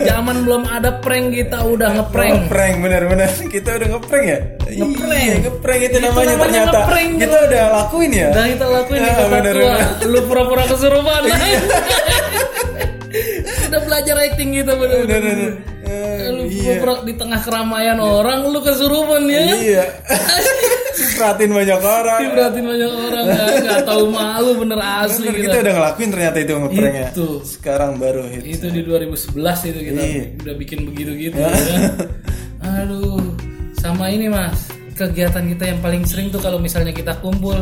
zaman 0.00 0.46
belum 0.46 0.62
ada 0.64 0.90
prank 0.96 1.34
kita 1.34 1.58
udah 1.58 1.88
ngeprank 1.98 2.46
Ngeprank 2.46 2.74
bener-bener 2.78 3.26
kita 3.50 3.74
udah 3.74 3.88
ngeprank 3.90 4.24
ya 4.24 4.38
Ngeprank. 4.68 5.18
Iya, 5.18 5.34
ngeprank 5.42 5.80
itu, 5.82 5.90
Itu 5.90 6.06
namanya, 6.06 6.26
namanya 6.30 6.46
ternyata 6.62 6.78
ngeprank, 6.78 7.10
kita 7.10 7.26
gitu. 7.34 7.46
udah 7.50 7.64
lakuin 7.74 8.10
ya 8.14 8.26
udah 8.30 8.44
kita 8.46 8.66
lakuin 8.70 9.00
di 9.00 9.02
Ah, 9.04 9.16
kota 9.18 9.30
bener, 9.34 9.50
tua 9.52 9.66
bener. 9.74 10.06
lu 10.06 10.20
pura-pura 10.22 10.62
kesurupan 10.64 11.22
udah 13.68 13.80
belajar 13.82 14.16
acting 14.18 14.50
kita 14.52 14.72
Bener, 14.74 15.04
bener. 15.04 15.38
Eh, 15.82 16.28
lu 16.28 16.44
iya 16.44 16.76
pura 16.78 17.00
di 17.00 17.14
tengah 17.14 17.40
keramaian 17.40 17.96
orang 17.96 18.44
lu 18.44 18.60
kesurupan 18.60 19.24
ya 19.24 19.40
iya 19.54 19.84
perhatiin 21.16 21.50
banyak 21.50 21.80
orang 21.80 22.20
Diberatin 22.20 22.64
banyak 22.64 22.90
orang 22.92 23.24
nggak 23.24 23.48
nggak 23.62 23.80
tahu 23.84 24.04
malu 24.08 24.50
bener 24.58 24.78
asli 24.78 25.24
Bener, 25.24 25.34
kita. 25.34 25.44
kita 25.46 25.56
udah 25.58 25.74
ngelakuin 25.74 26.08
ternyata 26.10 26.36
itu 26.38 26.52
ngepranknya 26.54 27.06
Itu. 27.10 27.28
sekarang 27.42 27.90
baru 27.96 28.22
hit 28.26 28.42
Itu 28.44 28.66
di 28.68 28.80
2011 28.82 29.70
itu 29.70 29.80
kita 29.82 30.02
Iya. 30.02 30.24
udah 30.38 30.54
bikin 30.56 30.78
begitu 30.84 31.10
gitu. 31.16 31.36
ya. 31.38 31.50
Aduh, 32.60 33.22
sama 33.74 34.10
ini 34.10 34.26
mas 34.28 34.58
kegiatan 34.98 35.44
kita 35.46 35.64
yang 35.64 35.78
paling 35.78 36.02
sering 36.02 36.28
tuh 36.28 36.38
kalau 36.38 36.58
misalnya 36.58 36.90
kita 36.90 37.14
kumpul 37.16 37.54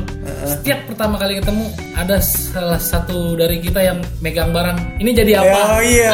setiap 0.42 0.82
pertama 0.86 1.14
kali 1.16 1.36
ketemu 1.36 1.68
ada 1.92 2.16
salah 2.18 2.80
satu 2.80 3.36
dari 3.36 3.60
kita 3.60 3.78
yang 3.78 3.98
megang 4.18 4.50
barang 4.50 4.74
ini 4.96 5.10
jadi 5.12 5.38
apa 5.38 5.58
oh 5.70 5.78
iya 5.78 6.12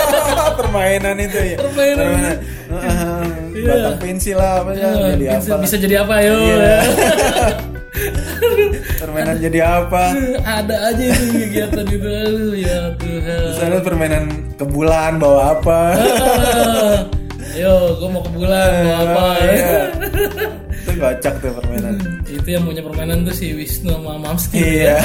permainan 0.60 1.16
itu 1.18 1.38
ya 1.46 1.56
Permainan. 1.56 2.06
Heeh. 2.68 3.22
Iya. 3.50 3.66
batang 3.66 3.96
pensil 3.98 4.36
lah 4.36 4.52
apa 4.60 4.70
ya 4.72 4.86
Eh, 4.86 4.94
jadi 5.10 5.24
bisa, 5.34 5.48
apa 5.48 5.56
bisa 5.64 5.76
jadi 5.76 5.94
apa 5.98 6.14
yo 6.20 6.32
Iya. 6.36 6.56
ya. 6.60 6.78
permainan 9.00 9.36
jadi 9.40 9.58
apa 9.64 10.02
ada 10.40 10.76
aja 10.86 11.02
itu 11.02 11.24
kegiatan 11.34 11.84
itu 11.88 12.06
aduh 12.06 12.54
ya 12.54 12.78
Tuhan 12.94 13.40
misalnya 13.50 13.80
permainan 13.80 14.24
ke 14.54 14.64
bulan 14.64 15.12
bawa 15.16 15.56
apa 15.56 15.80
Yo, 17.52 17.72
gue 17.96 18.08
mau 18.08 18.20
ke 18.20 18.30
bulan, 18.30 18.68
mau 18.80 18.94
apa 19.00 19.20
Oh, 19.20 19.32
ya? 19.36 19.50
iya. 19.50 19.80
itu 20.80 20.90
kocak 20.96 21.34
tuh 21.38 21.52
permainan 21.52 21.94
Itu 22.24 22.48
yang 22.48 22.64
punya 22.64 22.80
permainan 22.80 23.18
tuh 23.22 23.32
si 23.32 23.52
Wisnu 23.52 23.92
sama 23.92 24.16
Mamski. 24.16 24.56
iya 24.56 24.96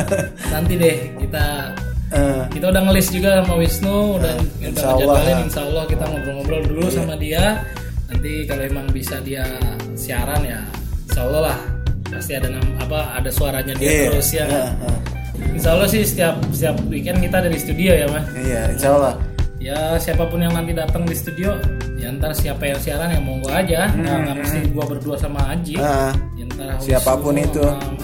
Nanti 0.52 0.74
deh 0.76 0.96
kita 1.18 1.44
Eh, 2.12 2.44
kita 2.52 2.68
udah 2.68 2.82
ngelis 2.84 3.08
juga 3.08 3.40
sama 3.40 3.56
Wisnu, 3.56 4.20
udah 4.20 4.36
udah 4.36 4.68
insya 4.68 4.88
Allah. 4.92 5.16
Insya 5.40 5.62
Allah 5.64 5.84
kita 5.88 6.04
ngobrol-ngobrol 6.04 6.60
dulu 6.62 6.84
sama 6.86 7.16
dia. 7.16 7.64
Nanti 8.04 8.44
kalau 8.44 8.62
emang 8.62 8.84
bisa 8.92 9.16
dia 9.18 9.40
siaran 9.96 10.44
ya, 10.44 10.60
Insya 11.08 11.24
Allah 11.24 11.40
lah 11.48 11.58
pasti 12.12 12.36
ada 12.36 12.52
nam- 12.52 12.76
apa 12.76 13.16
ada 13.16 13.32
suaranya 13.32 13.72
dia 13.72 13.88
iya 13.88 14.04
terus 14.12 14.28
ya. 14.28 14.44
Heeh, 14.44 14.70
heeh. 14.76 14.98
Insya 15.56 15.70
Allah 15.72 15.88
sih 15.88 16.04
setiap 16.04 16.36
setiap 16.52 16.76
weekend 16.86 17.16
kita 17.18 17.40
dari 17.40 17.56
studio 17.56 17.92
ya 17.94 18.04
mas. 18.06 18.24
iya 18.38 18.62
insya 18.68 18.88
Allah 18.92 19.14
Ya 19.62 19.94
siapa 19.96 20.26
pun 20.26 20.42
yang 20.42 20.50
nanti 20.52 20.74
datang 20.74 21.06
di 21.06 21.14
studio, 21.14 21.54
ya 21.94 22.10
ntar 22.10 22.34
siapa 22.34 22.66
yang 22.66 22.82
siaran 22.82 23.08
ya 23.08 23.20
monggo 23.22 23.46
aja. 23.46 23.86
Nah, 23.94 24.18
nggak 24.20 24.36
mesti 24.36 24.58
gua 24.74 24.84
berdua 24.84 25.14
sama 25.14 25.54
Aji. 25.54 25.78
Ah, 25.78 26.10
Ya, 26.34 26.44
ntar 26.50 26.82
Siapa 26.82 27.14
pun 27.16 27.38
itu. 27.38 27.62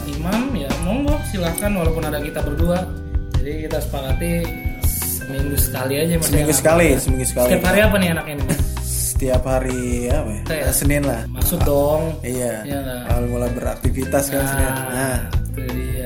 Imam 0.09 0.55
ya 0.55 0.71
monggo 0.81 1.19
silahkan 1.27 1.75
walaupun 1.75 2.07
ada 2.07 2.23
kita 2.23 2.39
berdua. 2.41 2.87
Jadi 3.35 3.67
kita 3.67 3.79
sepakati 3.83 4.33
seminggu 5.19 5.57
sekali 5.57 5.95
aja 5.99 6.15
Mas, 6.15 6.27
seminggu 6.27 6.51
ya. 6.51 6.57
sekali 6.57 6.89
seminggu 6.97 7.27
sekali 7.27 7.49
Setiap 7.51 7.65
hari 7.67 7.81
apa 7.83 7.97
nih 7.97 8.09
nih? 8.09 8.37
Mas? 8.39 8.61
setiap 9.19 9.43
hari 9.45 9.83
apa 10.07 10.31
ya 10.47 10.71
Senin 10.71 11.03
lah 11.03 11.23
Maksud 11.27 11.59
dong. 11.65 12.03
iya 12.23 12.63
Iya 12.63 12.79
awal 13.09 13.27
mulai 13.27 13.51
beraktivitas 13.51 14.31
kan 14.31 14.43
Senin 14.43 14.71
nah 14.71 14.87
Nah, 14.89 15.19
itu 15.51 15.61
dia. 15.75 15.98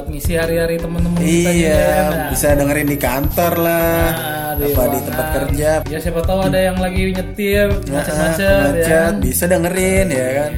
Buat 0.00 0.08
ngisi 0.08 0.32
hari-hari 0.32 0.74
teman-teman 0.74 1.20
kita 1.20 1.28
iya 1.28 1.52
juga, 1.52 1.76
ya 1.76 2.28
bisa 2.32 2.54
dengerin 2.54 2.88
di 2.88 2.98
kantor 2.98 3.52
lah 3.54 4.10
Nah, 4.10 4.56
di 4.56 4.64
apa 4.64 4.64
di 4.64 4.72
ruangan. 4.72 5.04
tempat 5.04 5.26
kerja 5.30 5.70
Ya 5.84 5.98
siapa 6.00 6.20
tahu 6.22 6.40
ada 6.40 6.58
yang 6.58 6.74
lagi 6.74 7.12
nyetir 7.12 7.68
Nah, 7.68 7.94
macet-macet 7.94 8.40
ya. 8.40 8.64
macet, 8.64 9.12
bisa 9.20 9.44
dengerin 9.44 10.08
ya 10.08 10.28
kan 10.34 10.50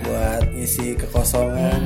buat 0.00 0.42
ngisi 0.48 0.94
kekosongan 0.94 1.80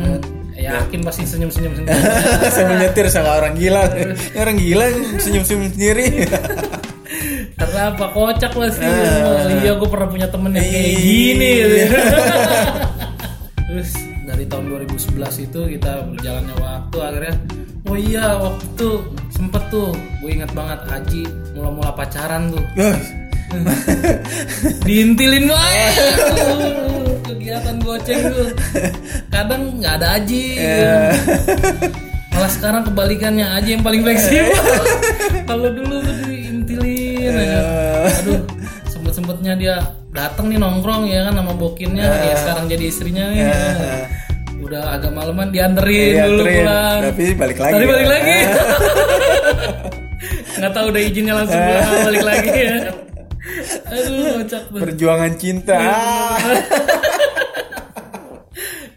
Ya, 0.53 0.77
yakin 0.77 1.00
pasti 1.00 1.25
senyum-senyum 1.25 1.73
sendiri. 1.73 1.97
saya 2.53 2.67
menyetir 2.69 3.07
sama 3.09 3.31
orang 3.37 3.55
gila 3.55 3.87
orang 4.35 4.57
gila 4.59 4.85
senyum-senyum 5.17 5.71
sendiri 5.71 6.27
Karena 7.55 7.91
apa 7.91 8.05
kocak 8.11 8.50
pasti. 8.53 8.83
Ah. 8.83 9.25
Oh, 9.25 9.38
iya, 9.57 9.73
gue 9.73 9.88
pernah 9.88 10.07
punya 10.07 10.27
temen 10.29 10.50
yang 10.53 10.62
kayak 10.62 10.85
Iya. 10.85 10.99
gini. 10.99 11.50
Terus 13.67 13.91
dari 14.28 14.44
tahun 14.44 14.68
2011 14.85 15.49
itu 15.49 15.61
kita 15.80 15.92
berjalannya 16.12 16.56
waktu 16.61 16.97
akhirnya 17.00 17.35
oh 17.88 17.97
iya 17.97 18.37
waktu 18.37 18.64
itu 18.76 18.90
sempet 19.32 19.62
tuh 19.73 19.97
gue 20.20 20.30
ingat 20.30 20.52
banget 20.52 20.80
Aji 20.92 21.25
mula-mula 21.56 21.90
pacaran 21.97 22.52
tuh. 22.52 22.64
Diintilin 24.85 25.49
banget 25.49 25.94
kegiatan 27.25 27.76
goceng 27.80 28.20
tuh. 28.28 28.49
Kadang 29.32 29.80
nggak 29.80 29.94
ada 30.04 30.20
Aji 30.20 30.44
malah 32.38 32.52
sekarang 32.54 32.82
kebalikannya 32.87 33.47
Aji 33.49 33.80
yang 33.80 33.82
paling 33.82 34.04
fleksibel. 34.04 34.52
Kalau 35.49 35.73
dulu 35.73 36.04
tuh 36.04 36.14
diintilin 36.28 37.32
aja. 37.35 37.61
aduh 38.23 38.40
sempet 38.87 39.12
sempetnya 39.16 39.52
dia 39.58 39.76
datang 40.11 40.49
nih 40.49 40.57
nongkrong 40.57 41.05
ya 41.05 41.25
kan 41.25 41.35
sama 41.35 41.53
bokinnya. 41.53 42.07
Ya 42.25 42.35
sekarang 42.37 42.65
jadi 42.67 42.85
istrinya 42.85 43.25
nih. 43.29 43.45
Udah 44.59 44.83
agak 44.93 45.12
maleman 45.12 45.49
dianterin 45.49 46.12
Iya, 46.12 46.25
dulu 46.27 46.43
anterin. 46.43 46.59
pulang. 46.61 46.99
Tapi 47.07 47.25
balik 47.33 47.59
lagi 47.59 47.73
Tadi 47.73 47.85
ya. 47.85 47.91
balik 47.91 48.09
lagi 48.09 48.37
nggak 50.59 50.73
tahu 50.75 50.87
udah 50.91 50.99
izinnya 51.00 51.31
langsung 51.33 51.61
pulang 51.61 51.87
balik 52.05 52.25
lagi 52.25 52.50
ya. 52.50 52.75
Aduh 53.88 54.17
kocak 54.37 54.62
perjuangan 54.75 55.33
cinta. 55.37 55.79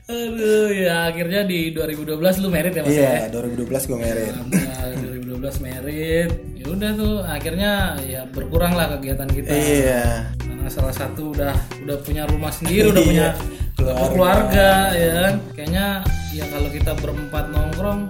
Aduh 0.03 0.67
ya 0.73 1.07
akhirnya 1.07 1.41
di 1.45 1.71
2012 1.71 2.19
lu 2.41 2.49
merit 2.49 2.73
ya 2.73 2.81
mas 2.81 2.91
iya 2.91 3.13
2012 3.29 3.63
gue 3.85 3.97
merit. 3.97 4.33
Nah, 4.33 4.83
2012 4.97 5.63
merit. 5.63 6.29
Ya 6.51 6.65
udah 6.67 6.89
tuh 6.93 7.13
akhirnya 7.23 7.71
ya 8.03 8.21
berkurang 8.27 8.73
lah 8.73 8.97
kegiatan 8.97 9.29
kita. 9.29 9.51
Iya 9.53 10.03
karena 10.61 10.77
salah 10.77 10.93
satu 10.93 11.33
udah 11.33 11.57
udah 11.81 11.97
punya 12.05 12.23
rumah 12.29 12.53
sendiri 12.53 12.85
udah 12.87 13.01
Iya, 13.01 13.09
punya 13.09 13.27
keluarga. 13.73 14.05
keluarga 14.13 14.69
ya 14.93 15.09
kan? 15.17 15.33
Kayaknya 15.57 15.85
ya 16.31 16.45
kalau 16.47 16.69
kita 16.69 16.91
berempat 16.95 17.45
nongkrong 17.49 18.01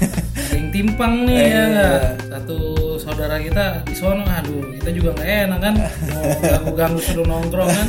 yang 0.56 0.66
timpang 0.72 1.28
nih 1.28 1.36
ya 1.36 1.64
Iya. 1.68 1.90
satu 2.32 2.56
saudara 2.96 3.36
kita 3.36 3.84
di 3.84 3.92
sono 3.92 4.24
aduh 4.24 4.72
kita 4.72 4.88
juga 4.90 5.12
nggak 5.12 5.28
enak 5.44 5.60
kan? 5.60 5.74
Mau 6.08 6.24
ganggu 6.40 6.72
ganggu 6.72 7.00
suruh 7.04 7.26
nongkrong 7.28 7.68
kan? 7.68 7.88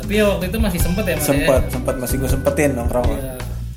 Tapi 0.00 0.12
ya 0.14 0.24
waktu 0.26 0.44
itu 0.48 0.56
masih 0.56 0.80
sempet 0.80 1.04
ya 1.04 1.14
mas 1.14 1.26
sempat 1.28 1.62
sempat 1.68 1.94
masih 2.00 2.16
gue 2.16 2.30
sempetin 2.32 2.70
nongkrong 2.72 3.04
ya, 3.10 3.20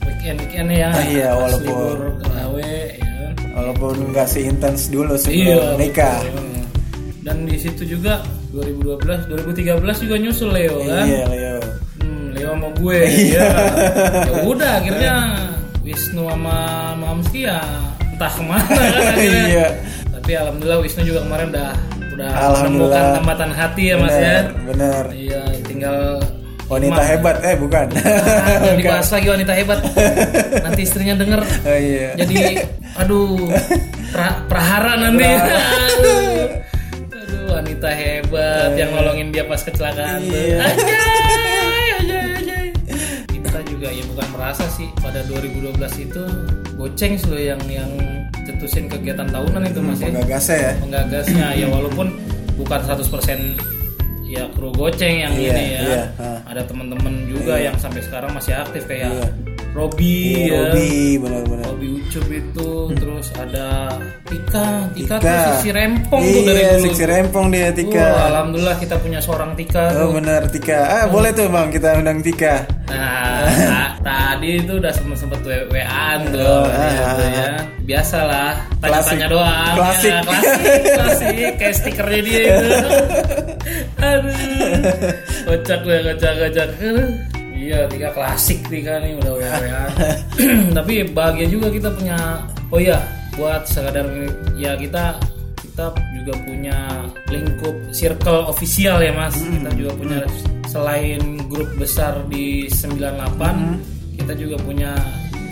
weekend 0.07 0.37
weekend 0.39 0.69
ya. 0.71 0.87
Ah, 0.87 1.03
iya, 1.03 1.29
walaupun- 1.35 1.67
libur 1.67 1.99
ya 2.23 2.87
kan? 2.95 3.33
walaupun 3.51 3.95
nggak 4.07 4.23
seintens 4.25 4.87
dulu 4.87 5.19
Iya, 5.19 5.19
sebelum 5.19 5.75
nikah. 5.75 6.19
betul. 6.23 6.47
Dan 7.29 7.45
di 7.45 7.55
situ 7.55 7.85
juga 7.87 8.25
2012, 8.49 9.29
2013 9.29 9.77
juga 10.01 10.15
nyusul 10.17 10.49
Leo 10.49 10.81
kan. 10.81 11.05
iya 11.05 11.23
Leo 11.23 11.57
Hmm, 11.99 12.33
Leo 12.33 12.49
sama 12.49 12.67
gue. 12.73 12.99
Iya. 13.05 13.41
ya 14.25 14.33
udah 14.43 14.71
akhirnya 14.75 15.13
Wisnu 15.79 16.25
sama 16.25 16.57
Mamski 16.95 17.45
ya 17.45 17.61
entah 18.01 18.27
ke 18.27 18.41
mana 18.41 18.65
kan 18.65 18.81
akhirnya. 19.13 19.45
Iya. 19.45 19.67
Tapi 20.09 20.31
alhamdulillah 20.35 20.79
Wisnu 20.79 21.01
juga 21.03 21.21
kemarin 21.21 21.47
udah 21.49 21.69
udah 22.09 22.29
menemukan 22.59 23.03
tambatan 23.15 23.51
hati 23.51 23.83
ya 23.85 23.95
Mas 23.95 24.11
ya. 24.11 24.37
bener 24.65 25.03
Iya, 25.09 25.41
tinggal 25.63 26.17
wanita 26.65 26.91
Emang- 26.95 27.07
hebat 27.07 27.35
eh 27.41 27.55
bukan 27.55 27.85
Ah, 27.89 28.01
jangan 28.59 28.75
dibahas 28.75 29.09
lagi 29.09 29.27
wanita 29.27 29.53
hebat. 29.53 29.79
Nanti 30.65 30.81
istrinya 30.81 31.15
denger 31.15 31.41
oh 31.41 31.77
iya 31.79 32.09
jadi 32.15 32.35
aduh 32.95 33.49
pra- 34.11 34.41
prahara 34.45 34.93
nanti 34.99 35.25
aduh, 35.31 36.19
wanita 37.79 37.95
hebat 37.95 38.71
yang 38.75 38.91
nolongin 38.91 39.27
dia 39.31 39.43
pas 39.47 39.63
kecelakaan 39.63 40.19
tuh. 40.19 40.35
Iya. 40.35 40.59
Kita 43.31 43.59
juga 43.71 43.87
ya 43.87 44.03
bukan 44.11 44.27
merasa 44.35 44.67
sih 44.67 44.91
pada 44.99 45.23
2012 45.31 45.79
itu 46.03 46.23
goceng 46.75 47.15
sih 47.15 47.27
loh 47.31 47.39
yang 47.39 47.61
yang 47.71 47.87
cetusin 48.43 48.91
kegiatan 48.91 49.31
tahunan 49.31 49.63
itu 49.63 49.79
mas 49.79 49.99
ya 50.03 50.11
penggagasnya 50.11 50.57
ya 50.59 50.71
penggagasnya 50.83 51.47
ya 51.55 51.67
walaupun 51.71 52.07
bukan 52.59 52.79
100% 52.83 53.55
ya 54.27 54.43
kru 54.51 54.69
goceng 54.75 55.15
yang 55.23 55.33
Iya, 55.39 55.51
ini 55.55 55.63
ya 55.75 55.81
iya, 55.81 56.03
ah. 56.19 56.39
ada 56.51 56.61
teman-teman 56.67 57.31
juga 57.31 57.57
yang 57.57 57.75
sampai 57.79 58.03
sekarang 58.03 58.35
masih 58.35 58.59
aktif 58.59 58.83
kayak 58.91 59.07
Iya. 59.11 59.27
Robi 59.69 60.17
Iya, 60.35 60.49
ya 60.49 60.59
Robi 60.65 60.89
benar-benar. 61.17 61.65
Robi 61.67 61.87
Ucup 61.95 62.25
itu 62.27 62.69
terus 62.91 63.27
ada 63.33 63.67
Tika 64.25 64.67
Tika, 64.91 65.15
Tika. 65.15 65.29
tuh 65.29 65.53
sisi 65.55 65.69
rempong 65.69 66.21
tuh 66.21 66.41
dari 66.43 66.57
Iya, 66.59 66.71
dulu 66.71 66.83
seksi 66.83 67.03
rempong 67.05 67.45
dia 67.47 67.69
Tika. 67.69 68.01
Wah, 68.07 68.25
alhamdulillah 68.29 68.75
kita 68.77 68.95
punya 68.97 69.19
seorang 69.19 69.51
Tika 69.53 69.83
Oh 69.95 70.09
tuh. 70.09 70.17
benar 70.17 70.41
Tika. 70.47 70.79
Ah 70.81 71.05
boleh 71.05 71.29
tuh 71.31 71.45
bang 71.47 71.69
kita 71.69 71.87
undang 71.95 72.19
Tika. 72.19 72.55
Nah, 72.89 73.45
ta- 73.45 73.93
tadi 74.33 74.57
itu 74.57 74.73
udah 74.73 74.89
sempet 74.89 75.17
sempet 75.17 75.39
WA-an 75.69 76.19
tuh, 76.27 76.41
Oh, 76.41 76.65
tadi 76.65 76.89
ah, 76.89 77.05
itu 77.07 77.25
ya. 77.29 77.49
Biasalah, 77.85 78.49
tanya-tanya 78.79 79.27
doang. 79.27 79.73
Klasik. 79.75 80.09
Ya, 80.09 80.21
klasik, 80.23 80.81
klasik, 80.89 81.49
kayak 81.59 81.75
stikernya 81.75 82.19
dia 82.19 82.41
itu. 82.41 82.69
Aduh, 84.09 84.33
kocak 85.45 85.79
gue, 85.83 85.97
kocak, 86.03 86.33
kocak. 86.39 86.67
Iya, 87.59 87.91
tiga 87.91 88.09
klasik 88.15 88.63
tiga 88.71 89.03
nih 89.03 89.19
udah 89.19 89.33
WA. 89.35 89.83
Tapi 90.79 90.93
bahagia 91.11 91.47
juga 91.51 91.67
kita 91.67 91.91
punya. 91.91 92.17
Oh 92.71 92.79
iya, 92.79 93.03
buat 93.35 93.67
sekadar 93.67 94.07
ya 94.55 94.79
kita 94.79 95.19
kita 95.67 95.91
juga 96.15 96.33
punya 96.47 96.77
lingkup 97.27 97.75
circle 97.91 98.47
official 98.47 99.03
ya 99.03 99.11
mas. 99.11 99.35
Kita 99.35 99.71
juga 99.75 99.91
punya 99.99 100.19
selain 100.69 101.41
grup 101.49 101.67
besar 101.81 102.13
di 102.29 102.69
98 102.69 104.21
kita 104.21 104.33
juga 104.37 104.61
punya 104.61 104.93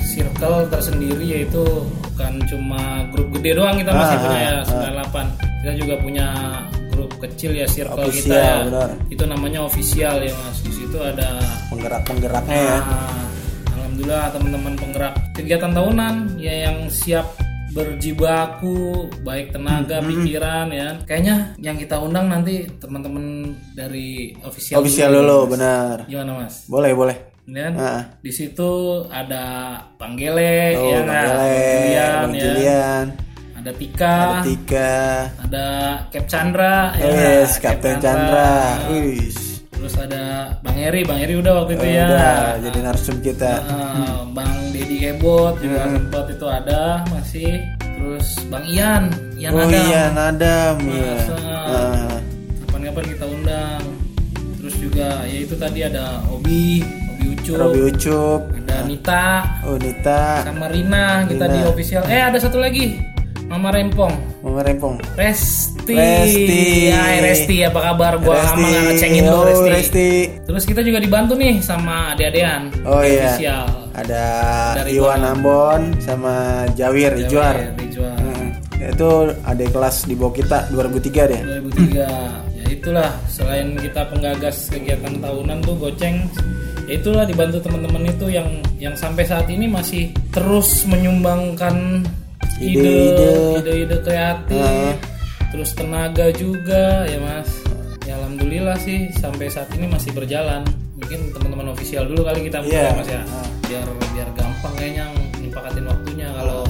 circle 0.06 0.70
tersendiri 0.70 1.26
yaitu 1.26 1.66
bukan 2.14 2.38
cuma 2.46 3.02
grup 3.10 3.28
gede 3.40 3.58
doang 3.58 3.82
kita 3.82 3.92
masih 3.98 4.18
Ah, 4.18 4.22
punya 4.22 4.40
ya 4.40 4.54
ah, 4.62 5.02
98 5.10 5.66
kita 5.66 5.74
juga 5.82 5.96
punya 6.06 6.28
grup 6.98 7.13
kecil 7.20 7.54
ya 7.54 7.63
circle 7.66 8.01
Official, 8.04 8.25
kita 8.25 8.34
ya 8.34 8.56
benar. 8.66 8.89
itu 9.08 9.24
namanya 9.24 9.60
official 9.62 10.16
ya 10.20 10.34
mas 10.36 10.58
di 10.60 10.74
situ 10.74 10.98
ada 10.98 11.38
Penggerak-penggeraknya 11.70 12.58
ya. 12.58 12.77
Nah, 12.80 13.25
alhamdulillah 13.72 14.25
teman-teman 14.30 14.74
penggerak 14.75 15.13
kegiatan 15.32 15.72
tahunan 15.72 16.16
ya 16.36 16.54
yang 16.66 16.77
siap 16.88 17.27
berjibaku 17.70 18.77
baik 19.22 19.51
tenaga 19.51 20.00
Hmm, 20.00 20.10
pikiran 20.10 20.68
ya 20.70 20.98
kayaknya 21.04 21.54
yang 21.58 21.75
kita 21.75 21.96
undang 21.96 22.25
nanti 22.27 22.66
teman-teman 22.75 23.25
dari 23.72 24.34
official 24.42 24.80
Official 24.80 25.12
dulu 25.13 25.54
benar. 25.54 26.06
gimana 26.06 26.42
mas 26.42 26.66
Boleh 26.66 26.92
boleh. 26.92 27.18
dan 27.46 27.74
Ah. 27.74 28.01
di 28.18 28.27
situ 28.30 28.70
ada 29.08 29.44
Bang 29.96 30.16
Gele 30.16 30.75
Oh, 30.75 30.84
ya 30.86 31.00
Bang 31.00 31.06
nggak? 31.06 31.27
Gele, 31.27 31.54
Julian, 31.54 32.18
Bang 32.18 32.34
ya. 32.34 32.44
Julian, 32.44 33.06
ada 33.67 33.75
Tika. 33.75 34.15
Ada 34.15 34.39
Tika, 34.41 34.95
ada 35.43 35.67
Cap 36.07 36.25
Chandra 36.25 36.95
ya. 36.95 37.03
Yes, 37.03 37.59
Cap 37.59 37.83
Kapten 37.83 38.00
Chandra, 38.00 38.79
Wis, 38.88 39.59
terus 39.67 39.93
ada 39.97 40.55
Bang 40.63 40.71
Heri 40.74 41.03
Bang 41.03 41.19
Heri 41.19 41.36
udah 41.36 41.53
waktu 41.59 41.75
itu 41.75 41.88
ya. 41.91 42.07
udah 42.07 42.39
jadi 42.63 42.79
narsum 42.79 43.19
kita. 43.19 43.53
Ah, 43.67 44.24
Bang 44.31 44.71
Deddy 44.71 45.03
Kebot 45.03 45.59
juga 45.59 45.83
Hmm. 45.83 45.93
sempat 46.00 46.25
itu 46.31 46.45
ada 46.47 46.81
masih. 47.12 47.51
Terus 47.83 48.27
Bang 48.47 48.63
Ian 48.63 49.12
Ian 49.36 49.51
oh 49.51 49.59
Adam. 49.59 49.75
Iya, 49.83 50.03
Nadam 50.15 50.75
ya. 50.88 51.15
Ah. 51.67 52.15
kapan-kapan 52.63 53.03
kita 53.09 53.25
undang. 53.27 53.83
Terus 54.57 54.75
juga 54.79 55.07
ya 55.24 55.38
itu 55.43 55.55
tadi 55.55 55.79
ada 55.81 56.24
Obi 56.29 56.79
Obi 57.12 57.25
Ucup. 57.36 57.55
Robi 57.57 57.79
Ucup, 57.83 58.41
ada 58.63 58.77
Nita. 58.88 59.27
Oh 59.67 59.75
Nita, 59.75 60.24
sama 60.41 60.71
Rina 60.71 61.27
kita 61.27 61.45
Rina. 61.45 61.51
di 61.51 61.59
official. 61.65 62.03
Eh 62.07 62.21
ada 62.21 62.39
satu 62.39 62.63
lagi 62.63 62.95
Mama 63.48 63.72
Rempong 63.72 64.13
Mama 64.44 64.60
Rempong. 64.63 64.96
Resti 65.16 65.96
Resti. 65.96 66.91
Hai 66.91 67.24
Resti 67.24 67.63
apa 67.63 67.80
kabar 67.80 68.19
gua 68.19 68.36
Resti, 68.36 68.48
sama 68.52 68.67
nggak 68.67 68.84
ngecengin 68.91 69.24
lu 69.24 69.36
oh, 69.36 69.43
Resti. 69.48 69.69
Resti. 69.71 70.10
terus 70.43 70.63
kita 70.67 70.82
juga 70.84 71.00
dibantu 71.00 71.34
nih 71.39 71.63
sama 71.63 72.12
ade-adean 72.12 72.71
Oh 72.84 73.00
iya. 73.00 73.32
official 73.32 73.65
Ada 73.95 74.24
Dari 74.84 75.00
Iwan 75.00 75.24
Bang. 75.24 75.32
Ambon 75.39 75.82
sama 76.04 76.67
Jawir 76.76 77.17
Ijuar. 77.17 77.56
Jawir. 77.89 78.13
Hmm. 78.19 78.48
Itu 78.78 79.34
adik 79.41 79.74
kelas 79.74 80.06
di 80.06 80.13
bawah 80.13 80.38
kita 80.38 80.69
2003 80.69 81.32
deh. 81.34 81.41
2003 81.65 81.98
ya 81.98 82.65
itulah 82.69 83.10
selain 83.32 83.74
kita 83.80 84.06
penggagas 84.12 84.69
kegiatan 84.69 85.17
tahunan 85.17 85.58
tuh 85.65 85.76
goceng 85.82 86.30
ya 86.86 86.93
itulah 87.00 87.26
dibantu 87.26 87.58
teman-teman 87.63 88.12
itu 88.12 88.26
yang 88.32 88.48
yang 88.78 88.95
sampai 88.95 89.28
saat 89.28 89.50
ini 89.50 89.65
masih 89.67 90.13
terus 90.32 90.86
menyumbangkan 90.86 92.06
Ide-ide. 92.58 93.30
ide-ide 93.60 93.97
kreatif 94.00 94.58
Ah. 94.58 94.93
terus 95.47 95.71
tenaga 95.71 96.28
juga 96.32 97.06
ya 97.06 97.17
mas 97.17 97.50
ya 98.04 98.15
alhamdulillah 98.15 98.78
sih 98.78 99.13
sampai 99.13 99.47
saat 99.47 99.69
ini 99.71 99.86
masih 99.86 100.12
berjalan 100.12 100.65
mungkin 100.93 101.30
teman-teman 101.32 101.69
official 101.69 102.04
dulu 102.04 102.23
kali 102.23 102.45
kita 102.45 102.60
mulai 102.60 102.73
Iya. 102.84 102.91
mas 102.93 103.08
ya 103.08 103.21
Ah. 103.23 103.47
biar 103.63 103.86
biar 104.12 104.28
gampang 104.34 104.73
kayaknya 104.76 105.06
nyepakatin 105.38 105.86
waktunya 105.86 106.28
kalau 106.32 106.62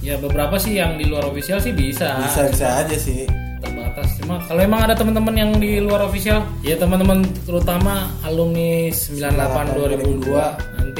ya 0.00 0.14
beberapa 0.16 0.56
sih 0.56 0.72
yang 0.74 0.94
di 0.94 1.04
luar 1.04 1.24
official 1.24 1.58
sih 1.58 1.70
bisa 1.70 2.18
Bisa 2.20 2.42
bisa 2.46 2.66
aja 2.80 2.96
sih. 2.96 3.26
terbatas 3.56 4.08
cuma 4.16 4.36
kalau 4.42 4.60
emang 4.60 4.84
ada 4.84 4.92
teman-teman 4.92 5.34
yang 5.34 5.50
di 5.56 5.78
luar 5.78 6.04
official 6.04 6.44
ya 6.60 6.76
teman-teman 6.76 7.24
terutama 7.42 8.06
alumni 8.20 8.90
98 8.90 9.72
2002 9.72 10.28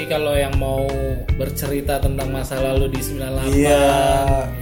kalau 0.07 0.33
yang 0.33 0.55
mau 0.55 0.87
bercerita 1.33 1.99
tentang 1.99 2.29
masa 2.29 2.57
lalu 2.57 2.89
di 2.89 3.01
98 3.03 3.51
Iya. 3.53 3.85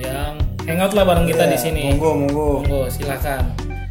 yang 0.00 0.33
hangout 0.64 0.92
lah 0.92 1.04
bareng 1.04 1.26
kita 1.26 1.44
Iya, 1.44 1.52
di 1.52 1.59
sini 1.59 1.83
Monggo 1.90 2.11
monggo. 2.16 2.48
monggo 2.59 2.80
silakan 2.88 3.44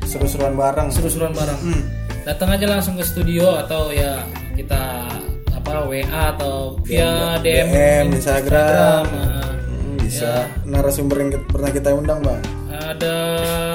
Seru-seruan 0.03 0.53
bareng. 0.53 0.87
seru-seruan 0.89 1.31
bareng 1.31 1.59
Hmm. 1.59 1.81
datang 2.23 2.49
aja 2.49 2.65
langsung 2.67 2.93
ke 2.93 3.03
studio 3.03 3.57
atau 3.57 3.89
ya 3.89 4.21
kita 4.53 5.09
apa 5.49 5.85
WA 5.85 6.03
atau 6.29 6.75
via 6.83 7.39
DM, 7.39 7.67
DM, 7.67 8.05
Instagram. 8.11 9.03
nah. 9.05 9.47
Hmm, 9.63 9.95
bisa 9.97 10.31
narasumber 10.63 11.17
yang 11.19 11.29
kita- 11.31 11.47
pernah 11.47 11.69
kita 11.69 11.89
undang 11.91 12.19
bang. 12.19 12.41
ada 12.73 13.15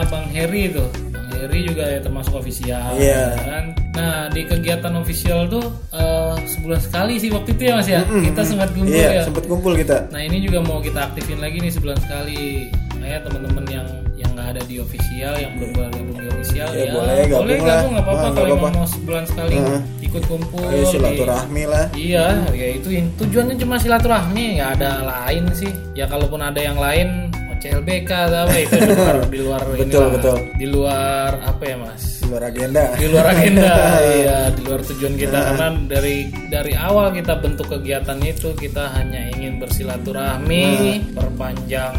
Bang 0.06 0.28
Heri 0.28 0.68
tuh 0.70 0.86
Bang 1.08 1.30
Heri 1.32 1.64
juga 1.64 1.84
ya 1.86 1.98
termasuk 1.98 2.34
official 2.36 2.92
Iya. 2.94 3.32
ya 3.32 3.40
kan 3.40 3.64
nah 3.98 4.26
di 4.28 4.42
kegiatan 4.44 4.94
official 4.94 5.40
tuh 5.48 5.64
eh, 5.90 6.34
sebulan 6.46 6.80
sekali 6.80 7.14
sih 7.16 7.28
waktu 7.28 7.50
itu 7.52 7.62
ya 7.64 7.74
mas 7.74 7.88
ya 7.88 8.00
kita 8.06 8.40
sempat 8.42 8.70
kumpul 8.70 8.94
Iya 8.94 9.10
ya 9.12 9.22
sempet 9.22 9.44
kumpul 9.44 9.72
kita. 9.74 10.06
nah 10.08 10.20
ini 10.20 10.38
juga 10.38 10.58
mau 10.60 10.78
kita 10.78 11.00
aktifin 11.04 11.38
lagi 11.38 11.58
nih 11.58 11.68
sebulan 11.68 11.98
sekali 11.98 12.70
makanya 12.92 13.20
teman-teman 13.24 13.64
yang 13.68 13.86
yang 14.16 14.30
nggak 14.32 14.48
ada 14.52 14.62
di 14.64 14.76
official 14.76 15.34
yang 15.34 15.52
belum 15.54 15.70
gabung 15.74 16.08
di 16.12 16.26
official 16.28 16.68
Ya, 16.68 16.84
ya, 16.84 16.92
boleh 16.92 17.14
gabung 17.24 17.46
lah. 17.48 17.66
gabung 17.72 17.92
nggak 17.92 18.04
apa-apa 18.04 18.26
kalau 18.28 18.46
emang 18.48 18.58
apa-apa. 18.60 18.76
mau 18.76 18.86
sebulan 18.88 19.24
sekali 19.24 19.56
Ah. 19.56 19.80
ikut 20.00 20.22
kumpul 20.24 20.64
Ayo 20.64 20.84
silaturahmi 20.88 21.64
lah. 21.64 21.84
Iya, 21.92 22.26
ya 22.50 22.66
itu 22.72 22.88
tujuannya 23.14 23.54
cuma 23.56 23.76
silaturahmi, 23.76 24.44
nggak 24.56 24.70
ada 24.74 24.90
lain 25.04 25.44
sih. 25.52 25.68
Ya 25.92 26.06
kalaupun 26.06 26.40
ada 26.40 26.56
yang 26.58 26.74
lain, 26.76 27.28
CLBK 27.58 28.10
atau 28.10 28.40
apa 28.44 28.56
itu 28.56 28.74
di 28.74 28.88
luar 28.88 29.16
di 29.34 29.38
luar 29.38 29.60
Betul, 29.68 29.82
inilah. 29.84 30.08
betul. 30.14 30.36
Di 30.54 30.66
luar 30.66 31.30
apa 31.40 31.62
ya, 31.62 31.76
Mas? 31.76 32.02
Di 32.18 32.26
luar 32.26 32.42
agenda. 32.44 32.84
Di 32.94 33.06
luar 33.06 33.26
agenda. 33.28 33.72
iya, 34.14 34.38
di 34.48 34.60
luar 34.62 34.80
tujuan 34.84 35.14
kita 35.14 35.38
karena 35.44 35.66
dari 35.84 36.16
dari 36.46 36.72
awal 36.74 37.06
kita 37.10 37.34
bentuk 37.36 37.66
kegiatan 37.68 38.18
itu 38.20 38.48
kita 38.54 38.84
hanya 38.92 39.28
ingin 39.32 39.58
bersilaturahmi, 39.58 40.64
perpanjang 41.12 41.96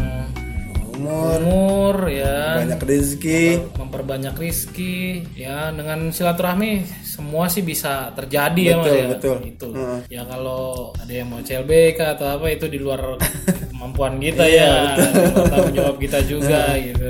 Umur, 0.92 1.40
umur 1.40 1.96
ya 2.12 2.60
banyak 2.60 2.76
rezeki. 2.78 3.72
memperbanyak 3.72 4.36
rizki 4.36 5.24
ya 5.32 5.72
dengan 5.72 6.12
silaturahmi 6.12 6.84
semua 7.00 7.48
sih 7.48 7.64
bisa 7.64 8.12
terjadi 8.12 8.60
ya 8.62 8.74
mas 8.76 8.84
Betul, 8.84 8.92
ya 8.92 9.06
betul. 9.08 9.36
itu 9.42 9.68
Heeh. 9.72 9.98
ya 10.12 10.22
kalau 10.28 10.92
ada 10.92 11.08
yang 11.10 11.32
mau 11.32 11.40
CLBK 11.40 12.20
atau 12.20 12.36
apa 12.36 12.52
itu 12.52 12.68
di 12.68 12.76
luar 12.76 13.16
kemampuan 13.80 14.20
kita 14.20 14.44
Iya, 14.44 14.60
ya 14.60 15.08
tanggung 15.48 15.72
jawab 15.72 15.96
kita 15.96 16.20
juga 16.28 16.76
gitu. 16.76 17.08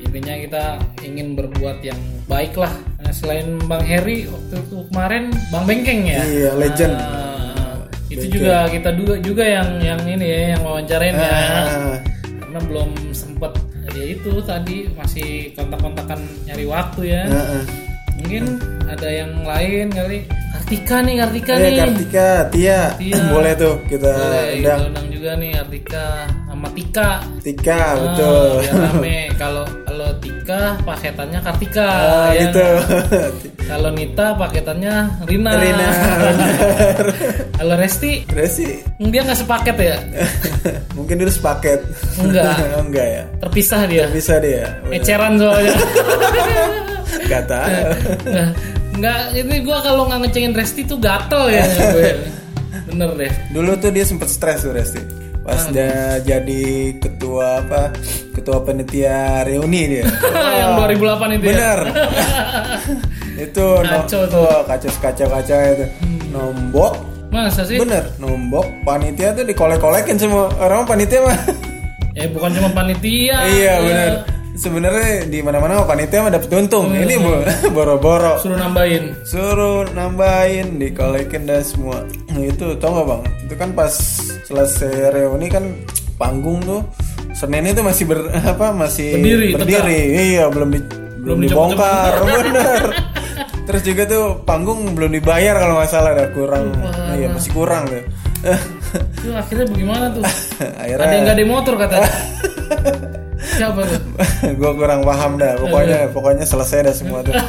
intinya 0.00 0.34
kita 0.40 0.64
ingin 1.04 1.36
berbuat 1.36 1.84
yang 1.84 2.00
baik 2.24 2.56
lah. 2.56 2.72
Nah, 3.04 3.12
selain 3.12 3.60
Bang 3.68 3.84
Heri 3.84 4.24
waktu 4.24 4.64
itu 4.64 4.76
kemarin 4.88 5.28
Bang 5.52 5.68
Bengkeng 5.68 6.08
ya? 6.08 6.24
Iya, 6.24 6.50
legend. 6.56 6.96
Nah, 6.96 7.84
itu 8.08 8.24
juga 8.32 8.64
kita 8.72 8.96
juga 8.96 9.20
juga 9.20 9.44
yang 9.44 9.76
yang 9.84 10.00
ini 10.08 10.24
ya 10.24 10.40
yang 10.56 10.62
wawancarain 10.64 11.12
ya. 11.20 11.28
Ah, 11.28 11.96
karena 12.40 12.58
belum 12.64 12.90
sempet 13.12 13.52
ya 13.92 14.04
itu 14.12 14.32
tadi 14.40 14.88
masih 14.96 15.52
kontak-kontakan 15.52 16.20
nyari 16.48 16.64
waktu 16.64 17.00
ya. 17.12 17.22
Ah, 17.28 17.60
ah. 17.60 17.62
Mungkin 18.16 18.44
ada 18.86 19.08
yang 19.08 19.32
lain 19.42 19.86
kali 19.88 20.18
Kartika 20.56 20.96
nih 20.98 21.14
Kartika 21.16 21.52
Eh, 21.52 21.60
nih 21.62 21.74
Kartika, 21.78 22.28
Tia, 22.50 22.80
Tia. 22.96 23.18
boleh 23.34 23.52
tuh 23.54 23.74
kita 23.86 24.10
Boleh, 24.10 24.44
kita 24.56 24.72
undang. 24.72 24.80
undang 24.88 25.06
juga 25.08 25.30
nih 25.36 25.50
Kartika 25.54 26.04
sama 26.46 26.68
Tika 26.72 27.08
Tika, 27.38 27.76
Ah, 27.76 27.92
betul. 27.94 28.48
biar 28.58 28.74
rame 28.82 29.16
kalau 29.40 29.64
kalau 29.84 30.08
Tika 30.18 30.60
paketannya 30.82 31.40
Kartika 31.40 31.86
Ah, 31.86 32.28
ya. 32.32 32.40
gitu. 32.42 32.66
kalau 33.66 33.90
Nita 33.90 34.26
paketannya 34.32 34.94
Rina 35.24 35.52
Rina, 35.54 35.88
kalau 37.58 37.74
Resti 37.76 38.12
Resi, 38.28 38.78
dia 39.02 39.20
nggak 39.22 39.36
sepaket 39.36 39.76
ya 39.76 39.96
mungkin 40.94 41.14
dulu 41.16 41.30
sepaket. 41.30 41.80
Enggak. 42.16 42.56
Enggak 42.76 43.06
ya. 43.06 43.22
terpisah 43.38 43.80
dia 43.86 44.06
Bisa 44.08 44.38
dia. 44.38 44.66
eceran 44.88 45.34
soalnya 45.36 45.74
Gak 47.26 47.44
tahu. 47.50 47.70
Nah, 48.26 48.48
nggak 48.96 49.20
ini 49.36 49.56
gua 49.60 49.78
kalau 49.84 50.08
nggak 50.08 50.24
ngecengin 50.24 50.56
Resti 50.56 50.82
tuh 50.88 50.96
gatel 50.96 51.52
ya 51.52 51.62
gue. 51.94 52.10
Bener 52.88 53.10
deh. 53.14 53.32
Dulu 53.52 53.76
tuh 53.76 53.90
dia 53.92 54.02
sempet 54.08 54.26
stres 54.26 54.64
tuh 54.64 54.72
Resti. 54.72 55.02
Pas 55.44 55.62
dia 55.70 56.18
jadi 56.26 56.90
ketua 56.98 57.62
apa? 57.62 57.94
Ketua 58.34 58.64
panitia 58.66 59.46
reuni 59.46 59.82
dia. 59.94 60.04
yang 60.64 60.80
2008 60.80 61.38
itu 61.38 61.44
ya. 61.44 61.50
Bener. 61.54 61.78
itu 63.36 63.66
Kacau 63.84 64.22
no, 64.24 64.32
tuh 64.32 64.48
kacau 64.64 64.90
kacau 64.98 65.26
kacau 65.28 65.58
itu. 65.60 65.86
Nombok. 66.32 66.92
Masa 67.30 67.62
sih? 67.62 67.76
Bener, 67.78 68.10
nombok 68.16 68.64
panitia 68.82 69.36
tuh 69.36 69.44
dikolek-kolekin 69.44 70.16
semua 70.16 70.50
orang 70.56 70.82
panitia 70.82 71.20
mah. 71.20 71.38
Eh 72.16 72.26
bukan 72.32 72.48
cuma 72.56 72.72
panitia. 72.72 73.44
iya 73.44 73.74
ya. 73.76 74.04
Sebenarnya 74.56 75.24
di 75.24 75.38
mana-mana 75.38 75.84
panitia 75.84 76.20
mah 76.20 76.32
dapet 76.32 76.48
untung. 76.50 76.88
Hmm. 76.88 76.98
Ini 76.98 77.14
bo- 77.16 77.44
boro-boro. 77.76 78.40
Suruh 78.40 78.56
nambahin. 78.56 79.04
suruh 79.22 79.84
nambahin 79.92 80.76
dikolekin 80.76 81.44
dah 81.44 81.60
semua 81.60 82.00
nah, 82.28 82.40
itu 82.40 82.72
tau 82.76 82.94
gak 82.94 83.06
bang 83.06 83.22
itu 83.42 83.54
kan 83.54 83.70
pas 83.70 83.92
selesai 84.42 85.10
reuni 85.10 85.46
kan 85.46 85.64
panggung 86.14 86.62
tuh 86.62 86.80
Senin 87.32 87.66
itu 87.66 87.80
masih 87.80 88.06
ber 88.06 88.20
apa 88.52 88.72
masih 88.72 89.18
Berdiri, 89.18 89.48
berdiri 89.52 90.00
iya 90.32 90.44
belum 90.46 90.68
di, 90.68 90.80
belum 91.20 91.36
dibongkar 91.42 92.12
bener 92.38 92.82
terus 93.64 93.82
juga 93.82 94.02
tuh 94.06 94.24
panggung 94.42 94.94
belum 94.94 95.10
dibayar 95.10 95.58
kalau 95.58 95.74
nggak 95.76 95.90
salah 95.90 96.12
dah 96.12 96.28
kurang 96.30 96.70
iya 97.12 97.26
masih 97.28 97.50
kurang 97.52 97.84
tuh 97.86 98.02
Itu 99.18 99.34
akhirnya 99.34 99.66
bagaimana 99.66 100.06
tuh? 100.08 100.22
akhirnya 100.78 101.02
Ada 101.02 101.12
yang 101.12 101.24
nggak 101.24 101.34
ada 101.34 101.44
motor 101.44 101.74
katanya. 101.76 102.10
Siapa 103.56 103.80
tuh? 103.82 104.00
gue 104.60 104.70
kurang 104.72 105.00
paham 105.00 105.32
dah 105.34 105.56
pokoknya 105.56 105.98
pokoknya 106.10 106.44
selesai 106.44 106.78
dah 106.84 106.94
semua 106.94 107.20
tuh 107.20 107.32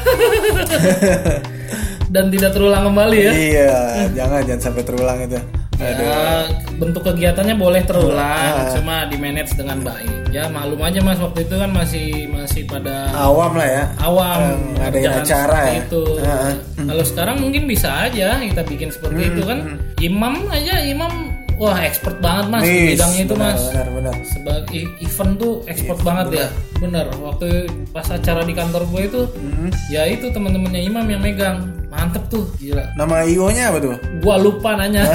Dan 2.08 2.32
tidak 2.32 2.56
terulang 2.56 2.88
kembali 2.88 3.18
ya. 3.20 3.32
iya 3.34 3.74
jangan 4.16 4.40
jangan 4.42 4.62
sampai 4.64 4.82
terulang 4.82 5.20
itu 5.22 5.40
Ya, 5.78 6.42
bentuk 6.74 7.06
kegiatannya 7.06 7.54
boleh 7.54 7.86
Ah. 7.86 7.86
terulang, 7.86 8.56
cuma 8.74 9.06
di 9.06 9.14
manage 9.14 9.54
dengan 9.54 9.86
baik. 9.86 10.34
Ya 10.34 10.50
maklum 10.50 10.82
aja 10.82 11.06
mas 11.06 11.22
waktu 11.22 11.46
itu 11.46 11.54
kan 11.54 11.70
masih 11.70 12.26
masih 12.28 12.66
pada 12.66 13.14
awam 13.14 13.54
lah 13.54 13.70
ya 13.70 13.84
awam 14.02 14.58
ngadain 14.74 15.06
kerjaan 15.06 15.22
acara 15.22 15.62
ya. 15.70 15.74
itu. 15.78 16.04
Ah, 16.18 16.50
Kalau 16.82 17.04
sekarang 17.06 17.38
mungkin 17.38 17.70
bisa 17.70 18.10
aja 18.10 18.42
kita 18.42 18.66
bikin 18.66 18.90
seperti 18.90 19.22
Hmm, 19.22 19.30
itu 19.30 19.42
kan. 19.46 19.60
Imam 20.02 20.34
aja 20.50 20.82
imam 20.82 21.27
wah 21.58 21.78
expert 21.82 22.18
banget 22.18 22.46
mas 22.48 22.62
di 22.62 22.70
Wis, 22.70 22.90
bidang 22.94 23.14
itu 23.18 23.34
benar, 23.34 23.50
mas. 23.52 23.64
benar 23.68 23.88
benar 23.92 24.14
Sebagai 24.24 24.82
event 25.00 25.32
tuh 25.36 25.54
expert 25.66 26.00
banget 26.00 26.28
ya, 26.36 26.48
bener. 26.78 27.06
Waktu 27.18 27.48
pas 27.90 28.08
acara 28.08 28.42
di 28.42 28.54
kantor 28.54 28.84
gue 28.88 29.02
itu, 29.04 29.22
Hmm. 29.34 29.70
ya 29.90 30.06
itu 30.06 30.30
teman-temannya 30.30 30.82
imam 30.84 31.04
yang 31.04 31.20
megang, 31.20 31.58
mantep 31.88 32.24
tuh, 32.28 32.46
gila. 32.56 32.86
Nama 32.94 33.26
IO 33.26 33.50
nya 33.50 33.70
apa 33.70 33.78
tuh? 33.80 33.96
Gua 34.22 34.36
lupa 34.38 34.76
nanya. 34.76 35.04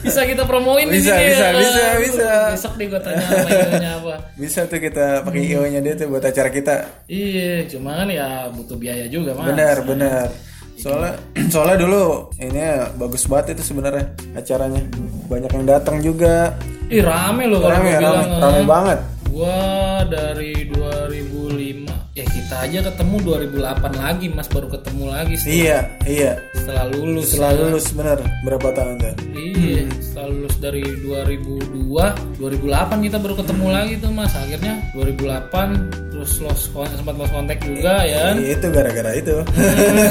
bisa 0.00 0.20
kita 0.24 0.42
promoin 0.44 0.86
di 0.86 0.98
Bisa, 0.98 1.14
sini 1.14 1.24
bisa, 1.30 1.44
ya. 1.44 1.50
bisa, 1.56 1.84
bisa. 2.00 2.28
Besok 2.52 2.72
deh 2.76 2.86
gua 2.88 3.00
tanya 3.00 3.24
sama 3.24 3.48
ionya 3.48 3.90
apa. 3.96 4.14
Bisa 4.34 4.60
tuh 4.66 4.78
kita 4.78 5.06
pakai 5.22 5.40
IO 5.46 5.62
nya 5.66 5.80
dia 5.80 5.94
tuh 5.94 6.06
buat 6.08 6.24
acara 6.24 6.48
kita. 6.48 6.74
Iya, 7.06 7.68
cuma 7.68 7.94
kan 7.94 8.08
ya 8.08 8.48
butuh 8.50 8.76
biaya 8.76 9.06
juga 9.06 9.32
mas. 9.34 9.46
Benar, 9.50 9.76
benar. 9.84 10.26
Soalnya 10.80 11.12
soalnya 11.52 11.76
dulu 11.84 12.32
ini 12.40 12.56
ya, 12.56 12.88
bagus 12.96 13.28
banget 13.28 13.60
itu 13.60 13.62
sebenarnya 13.68 14.16
acaranya. 14.32 14.82
Banyak 15.28 15.50
yang 15.52 15.66
datang 15.68 16.00
juga. 16.00 16.56
Ih 16.90 17.04
rame 17.04 17.46
loh 17.46 17.62
kalau 17.62 17.76
Rame, 17.76 17.90
bilang. 17.94 18.16
rame, 18.16 18.40
rame 18.40 18.60
ah. 18.60 18.66
banget. 18.66 18.98
Gua 19.30 19.58
dari 20.10 20.66
2005 20.74 22.18
ya 22.18 22.24
kita 22.50 22.66
aja 22.66 22.82
ketemu 22.90 23.16
2008 23.46 23.62
lagi 23.94 24.26
mas 24.26 24.50
baru 24.50 24.66
ketemu 24.74 25.04
lagi 25.06 25.38
setelah, 25.38 25.54
Iya, 25.54 25.78
iya. 26.02 26.32
setelah 26.50 26.84
lulus. 26.90 27.26
Setelah 27.30 27.52
lulus 27.62 27.86
benar 27.94 28.18
berapa 28.42 28.68
tahun 28.74 28.94
tuh? 28.98 29.14
Iya, 29.38 29.82
setelah 30.02 30.28
lulus 30.34 30.54
dari 30.58 30.82
2002, 30.82 32.10
2008 32.42 33.06
kita 33.06 33.16
baru 33.22 33.34
ketemu 33.38 33.66
lagi 33.70 33.94
tuh 34.02 34.10
mas. 34.10 34.34
Akhirnya 34.34 34.82
2008 34.98 35.94
terus 36.10 36.42
lost 36.42 36.74
kon- 36.74 36.90
sempat 36.90 37.14
lost 37.14 37.30
kontak 37.30 37.62
juga 37.62 38.02
ya. 38.02 38.34
kan? 38.34 38.42
Itu 38.42 38.66
gara-gara 38.74 39.10
itu. 39.14 39.36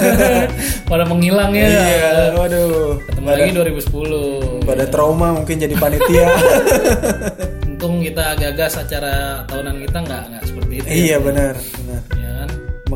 Pada 0.95 1.03
menghilang 1.11 1.51
ya. 1.51 1.67
iya, 1.67 2.11
waduh. 2.39 3.03
Ketemu 3.03 3.27
lagi 3.35 3.51
2010. 3.83 4.63
Pada 4.63 4.87
trauma 4.87 5.35
mungkin 5.35 5.59
jadi 5.59 5.75
panitia. 5.75 6.27
Untung 7.67 7.99
kita 7.99 8.31
gagas 8.39 8.79
acara 8.79 9.43
tahunan 9.43 9.75
kita 9.83 9.97
nggak 10.07 10.21
nggak 10.31 10.43
seperti 10.47 10.73
itu. 10.79 10.87
iya, 10.87 11.15
benar, 11.19 11.55
benar. 11.55 11.88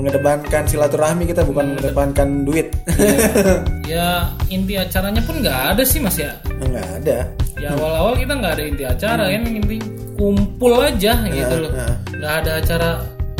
Ya 0.03 0.11
kan? 0.11 0.19
Mengedepankan 0.19 0.63
silaturahmi 0.67 1.23
kita 1.25 1.41
bukan 1.41 1.65
mengedepankan 1.73 2.27
duit. 2.43 2.67
Ya 3.83 4.31
inti 4.47 4.73
acaranya 4.79 5.19
pun 5.21 5.43
nggak 5.43 5.75
ada 5.75 5.83
sih 5.83 5.99
mas 5.99 6.15
ya. 6.17 6.33
Enggak 6.49 6.87
ada. 7.03 7.17
Ya 7.59 7.67
awal-awal 7.75 8.15
kita 8.15 8.33
nggak 8.33 8.53
ada 8.57 8.63
inti 8.63 8.83
acara 8.87 9.23
kan 9.27 9.43
inti 9.43 9.77
kumpul 10.15 10.73
aja 10.79 11.13
gitu 11.27 11.55
loh. 11.61 11.71
nah. 11.75 11.93
Nggak 12.09 12.33
ada 12.41 12.51
acara 12.63 12.89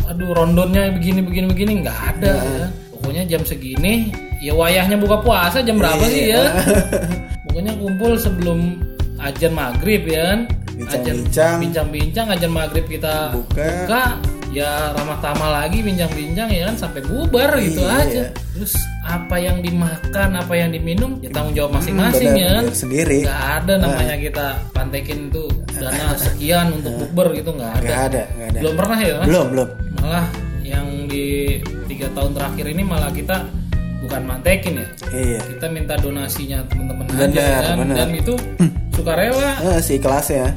aduh 0.03 0.35
rondonnya 0.35 0.91
begini 0.93 1.23
begini 1.23 1.45
begini 1.47 1.71
nggak 1.81 1.99
ada 2.15 2.33
ya. 2.43 2.65
Pokoknya 2.91 3.23
jam 3.25 3.41
segini 3.47 4.11
ya 4.43 4.51
wayahnya 4.53 4.99
buka 4.99 5.23
puasa 5.23 5.63
jam 5.63 5.79
berapa 5.79 6.03
sih 6.05 6.35
ya? 6.35 6.43
Pokoknya 7.49 7.73
kumpul 7.79 8.11
sebelum 8.19 8.59
ajan 9.23 9.51
maghrib 9.57 10.03
ya 10.05 10.21
kan. 10.27 10.39
Bincang-bincang. 10.73 11.55
bincang-bincang 11.61 12.25
ajan 12.33 12.51
maghrib 12.51 12.85
kita 12.85 13.31
Buka. 13.31 13.63
buka 13.85 14.01
ya 14.53 14.93
ramah 14.93 15.17
tamah 15.17 15.49
lagi 15.51 15.81
bincang-bincang 15.81 16.45
ya 16.47 16.69
kan 16.69 16.75
sampai 16.77 17.01
bubar 17.01 17.57
gitu 17.57 17.81
Iya. 17.81 17.97
aja. 17.99 18.23
Terus 18.53 18.73
apa 19.01 19.35
yang 19.35 19.59
dimakan, 19.59 20.29
apa 20.37 20.53
yang 20.53 20.69
diminum 20.69 21.17
ya 21.19 21.27
tanggung 21.27 21.51
jawab 21.51 21.73
masing-masing 21.75 22.29
benar, 22.31 22.39
ya 22.39 22.49
kan. 22.53 22.65
sendiri. 22.71 23.19
Nggak 23.25 23.41
ada 23.57 23.73
namanya 23.75 24.15
kita 24.15 24.45
pantekin 24.71 25.19
tuh 25.27 25.49
dana 25.73 26.13
sekian 26.15 26.65
untuk 26.71 26.93
bukber 26.99 27.33
gitu 27.33 27.49
nggak 27.51 27.71
ada. 27.73 27.81
Enggak 27.81 28.01
ada, 28.07 28.21
enggak 28.29 28.47
ada. 28.47 28.59
Belum 28.61 28.73
pernah 28.77 28.97
ya 28.99 29.13
mas? 29.17 29.25
Belum, 29.25 29.45
belum. 29.49 29.69
Malah 29.97 30.25
yang 30.61 30.87
di 31.05 31.25
tiga 31.85 32.07
tahun 32.13 32.31
terakhir 32.31 32.65
ini 32.69 32.83
malah 32.83 33.09
kita 33.09 33.37
bukan 33.99 34.21
mantekin 34.23 34.73
ya. 34.77 34.87
Iya. 35.09 35.39
Kita 35.49 35.65
minta 35.67 35.93
donasinya 35.95 36.61
teman-teman 36.67 37.03
aja 37.09 37.25
Benar, 37.25 37.61
kan. 37.65 37.77
Dan 37.89 38.09
itu 38.13 38.33
sukarela 38.91 39.49
Eh, 39.65 39.79
si 39.79 39.97
kelasnya. 39.97 40.53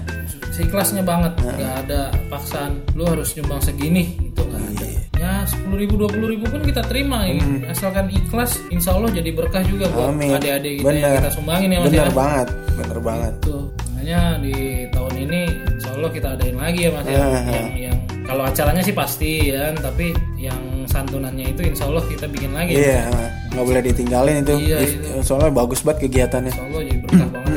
Seikhlasnya 0.56 1.02
banget. 1.02 1.32
Nggak 1.36 1.74
ada 1.84 2.00
paksaan 2.26 2.80
lu 2.92 3.04
harus 3.04 3.36
nyumbang 3.36 3.60
segini. 3.60 4.16
Itu 4.18 4.40
nggak 4.42 4.62
ada. 4.72 4.86
Ya 5.16 5.32
sepuluh 5.44 5.76
ribu 5.78 5.94
dua 5.96 6.08
puluh 6.08 6.28
ribu 6.28 6.44
pun 6.46 6.60
kita 6.60 6.80
terima 6.84 7.24
ini. 7.24 7.64
Asalkan 7.64 8.08
ikhlas 8.08 8.56
insya 8.68 8.92
Allah 8.92 9.08
jadi 9.10 9.30
berkah 9.30 9.60
juga 9.62 9.88
buat 9.88 10.12
Amin. 10.12 10.32
adik-adik 10.32 10.80
kita 10.80 10.92
yang 10.92 11.16
kita 11.20 11.30
sumbangin 11.30 11.68
ya 11.70 11.78
mas 11.80 11.88
Bener 11.88 12.08
ya. 12.08 12.12
banget, 12.12 12.48
bener 12.74 12.98
banget. 13.00 13.34
tuh 13.40 13.62
makanya 13.96 14.38
di 14.38 14.54
tahun 14.92 15.14
ini 15.18 15.40
insya 15.72 15.90
Allah 15.96 16.10
kita 16.12 16.28
adain 16.36 16.56
lagi 16.56 16.80
ya 16.84 16.90
mas 16.92 17.04
ya. 17.04 17.16
Ah, 17.16 17.42
yang 17.48 17.68
yang 17.90 17.96
kalau 18.22 18.42
acaranya 18.44 18.82
sih 18.84 18.92
pasti 18.92 19.50
ya. 19.50 19.72
Tapi 19.72 20.12
yang 20.36 20.60
santunannya 20.84 21.50
itu 21.50 21.64
insya 21.64 21.88
Allah 21.88 22.04
kita 22.04 22.28
bikin 22.28 22.52
lagi. 22.52 22.76
Iya, 22.76 23.08
nggak 23.50 23.64
boleh 23.64 23.82
ditinggalin 23.82 24.44
itu. 24.44 24.54
Iya, 24.62 24.78
If- 24.84 25.24
Soalnya 25.24 25.48
bagus 25.50 25.80
banget 25.80 26.06
kegiatannya. 26.06 26.52
Insya 26.52 26.64
Allah 26.68 26.80
jadi 26.84 26.98
berkah 27.02 27.28
banget. 27.32 27.50
itu. 27.50 27.55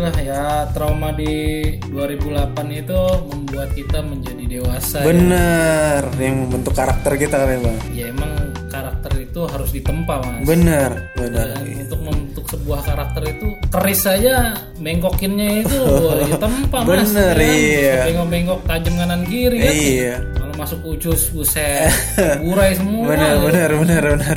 Itulah 0.00 0.16
ya 0.24 0.64
trauma 0.72 1.12
di 1.12 1.60
2008 1.92 2.56
itu 2.72 3.00
membuat 3.28 3.68
kita 3.76 4.00
menjadi 4.00 4.44
dewasa. 4.48 5.04
ya. 5.04 5.12
Bener, 5.12 6.00
yang 6.16 6.48
membentuk 6.48 6.72
karakter 6.72 7.20
kita 7.20 7.36
kan 7.36 7.52
ya 7.52 7.58
bang. 7.60 7.76
Ya 7.92 8.04
emang 8.08 8.32
karakter 8.72 9.12
itu 9.20 9.44
harus 9.44 9.68
ditempa 9.76 10.24
mas. 10.24 10.48
Bener, 10.48 11.04
bener. 11.12 11.52
Dan 11.52 11.68
untuk 11.84 12.00
membentuk 12.00 12.44
sebuah 12.48 12.80
karakter 12.80 13.22
itu 13.28 13.46
keris 13.68 14.00
saja 14.00 14.56
bengkokinnya 14.80 15.68
itu 15.68 15.80
ditempa 16.32 16.78
mas. 16.80 16.88
Bener, 17.12 17.36
iya. 17.36 18.08
Bengkok-bengkok 18.08 18.60
tajam 18.64 18.94
kanan 18.96 19.22
kiri 19.28 19.58
kan. 19.60 19.68
Iya. 19.76 20.14
Kalau 20.32 20.39
masuk 20.60 20.78
ucus 20.84 21.32
buset. 21.32 21.88
Burai 22.44 22.76
semua. 22.76 23.08
Bener, 23.08 23.34
bener, 23.40 23.70
bener, 23.80 24.02
bener. 24.14 24.36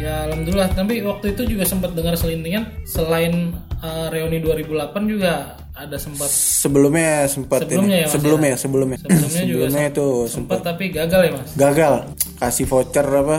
Ya 0.00 0.24
alhamdulillah. 0.24 0.72
Tapi 0.72 1.04
waktu 1.04 1.36
itu 1.36 1.42
juga 1.46 1.62
sempat 1.62 1.92
dengar 1.92 2.16
selintingan 2.16 2.64
selain 2.84 3.52
uh, 3.78 4.08
reuni 4.08 4.40
2008 4.40 4.96
juga 5.04 5.54
ada 5.72 5.94
sempat. 5.94 6.26
Sebelumnya 6.26 7.28
sempat 7.28 7.62
Sebelumnya 7.62 7.96
ini. 7.96 8.02
ya, 8.02 8.06
Mas, 8.06 8.12
sebelumnya, 8.14 8.54
sebelumnya, 8.56 8.98
Sebelumnya 8.98 9.44
juga 9.44 9.64
itu 9.84 10.06
sempat 10.26 10.58
tapi 10.60 10.84
gagal 10.90 11.20
ya 11.22 11.32
mas. 11.36 11.50
gagal. 11.54 11.94
Kasih 12.38 12.66
voucher 12.66 13.06
apa? 13.06 13.38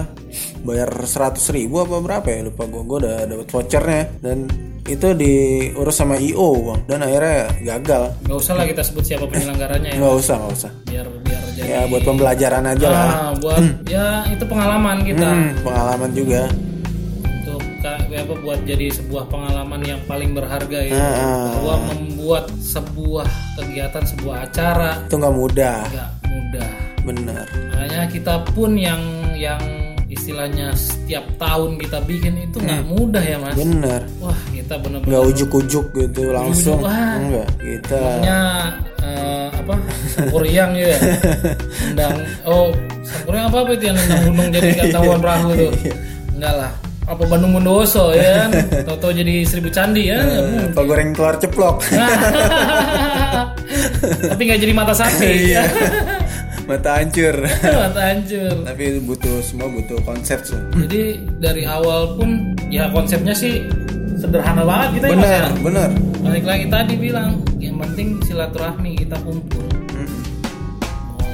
Bayar 0.60 0.92
100 0.94 1.36
ribu 1.52 1.82
apa 1.82 2.00
berapa 2.00 2.28
ya? 2.28 2.40
Lupa 2.46 2.64
gue 2.64 2.82
gue 2.82 2.98
udah 3.04 3.16
dapet 3.26 3.48
vouchernya. 3.50 4.04
Dan 4.20 4.48
itu 4.86 5.08
diurus 5.14 5.96
sama 5.96 6.16
IO 6.16 6.50
bang. 6.64 6.80
Dan 6.88 7.00
akhirnya 7.04 7.40
gagal. 7.76 8.04
Gak 8.24 8.38
usah 8.38 8.54
lah 8.56 8.66
kita 8.66 8.82
sebut 8.84 9.04
siapa 9.04 9.28
penyelenggaranya 9.28 9.90
ya 9.92 10.00
nggak 10.00 10.16
usah 10.16 10.36
nggak 10.40 10.54
usah. 10.56 10.72
Biar 10.88 11.06
biar 11.24 11.39
jadi 11.60 11.72
ya 11.76 11.80
buat 11.92 12.04
pembelajaran 12.08 12.64
aja 12.64 12.88
lah. 12.88 13.10
ah, 13.12 13.32
buat 13.36 13.64
ya 13.86 14.24
itu 14.32 14.44
pengalaman 14.48 14.98
kita. 15.04 15.28
Hmm, 15.28 15.52
pengalaman 15.60 16.10
juga. 16.16 16.44
Untuk 17.20 17.62
apa 17.84 18.34
buat 18.40 18.60
jadi 18.64 18.88
sebuah 18.96 19.28
pengalaman 19.28 19.82
yang 19.84 20.02
paling 20.08 20.32
berharga 20.32 20.80
ya. 20.88 20.96
Ah, 20.96 21.52
bahwa 21.60 21.76
membuat 21.92 22.48
sebuah 22.64 23.28
kegiatan 23.60 24.04
sebuah 24.08 24.36
acara 24.48 25.04
itu 25.04 25.16
nggak 25.20 25.36
mudah. 25.36 25.78
nggak 25.92 26.10
mudah. 26.32 26.70
Benar. 27.04 27.46
Makanya 27.76 28.02
kita 28.08 28.36
pun 28.56 28.72
yang 28.80 29.02
yang 29.36 29.60
istilahnya 30.20 30.76
setiap 30.76 31.24
tahun 31.40 31.80
kita 31.80 32.04
bikin 32.04 32.36
itu 32.44 32.60
nggak 32.60 32.84
mudah 32.92 33.24
ya 33.24 33.40
mas. 33.40 33.56
Benar 33.56 34.04
wah 34.20 34.36
kita 34.52 34.76
bener-bener 34.76 35.08
nggak 35.16 35.24
ujuk-ujuk 35.32 35.86
gitu 35.96 36.22
langsung. 36.36 36.84
wah. 36.84 37.16
enggak 37.16 37.48
kita 37.64 37.98
Pokoknya 37.98 38.40
eh, 39.00 39.48
apa? 39.56 39.76
Sampuriang 40.12 40.72
ya. 40.76 41.00
Undang 41.88 42.16
oh 42.44 42.76
Sampuriang 43.08 43.46
apa 43.48 43.58
apa 43.64 43.72
itu 43.80 43.84
yang 43.88 43.96
nendang 43.96 44.22
gunung 44.28 44.48
jadi 44.52 44.70
ketahuan 44.76 45.20
perahu 45.24 45.50
tuh 45.56 45.72
enggak 46.36 46.54
lah. 46.60 46.72
Apa 47.10 47.26
Bandung 47.26 47.58
Bondowoso 47.58 48.14
ya 48.14 48.46
kan? 48.46 48.50
Toto 48.86 49.10
jadi 49.10 49.42
seribu 49.42 49.74
candi 49.74 50.14
ya 50.14 50.20
apa 50.70 50.82
goreng 50.84 51.16
telur 51.16 51.36
ceplok. 51.42 51.82
Tapi 54.30 54.42
nggak 54.46 54.60
jadi 54.62 54.74
mata 54.78 54.94
sapi. 54.94 55.56
Iya 55.56 55.64
mata 56.70 57.02
hancur. 57.02 57.36
Mata 57.82 58.02
hancur. 58.14 58.54
Tapi 58.62 58.84
itu 58.86 59.00
butuh 59.02 59.42
semua 59.42 59.68
butuh 59.74 59.98
konsep 60.06 60.46
sih. 60.46 60.62
Jadi 60.86 61.04
dari 61.42 61.66
awal 61.66 62.14
pun 62.14 62.54
ya 62.70 62.94
konsepnya 62.94 63.34
sih 63.34 63.66
sederhana 64.22 64.62
banget 64.62 65.02
kita 65.02 65.06
ya 65.10 65.16
Mas, 65.18 65.24
benar 65.26 65.34
ya. 65.34 65.50
benar. 65.66 65.90
Balik 66.22 66.46
lagi 66.46 66.66
tadi 66.70 66.94
bilang 66.94 67.42
yang 67.58 67.76
penting 67.82 68.22
silaturahmi 68.22 69.02
kita 69.02 69.18
kumpul. 69.26 69.66
Mau 71.10 71.26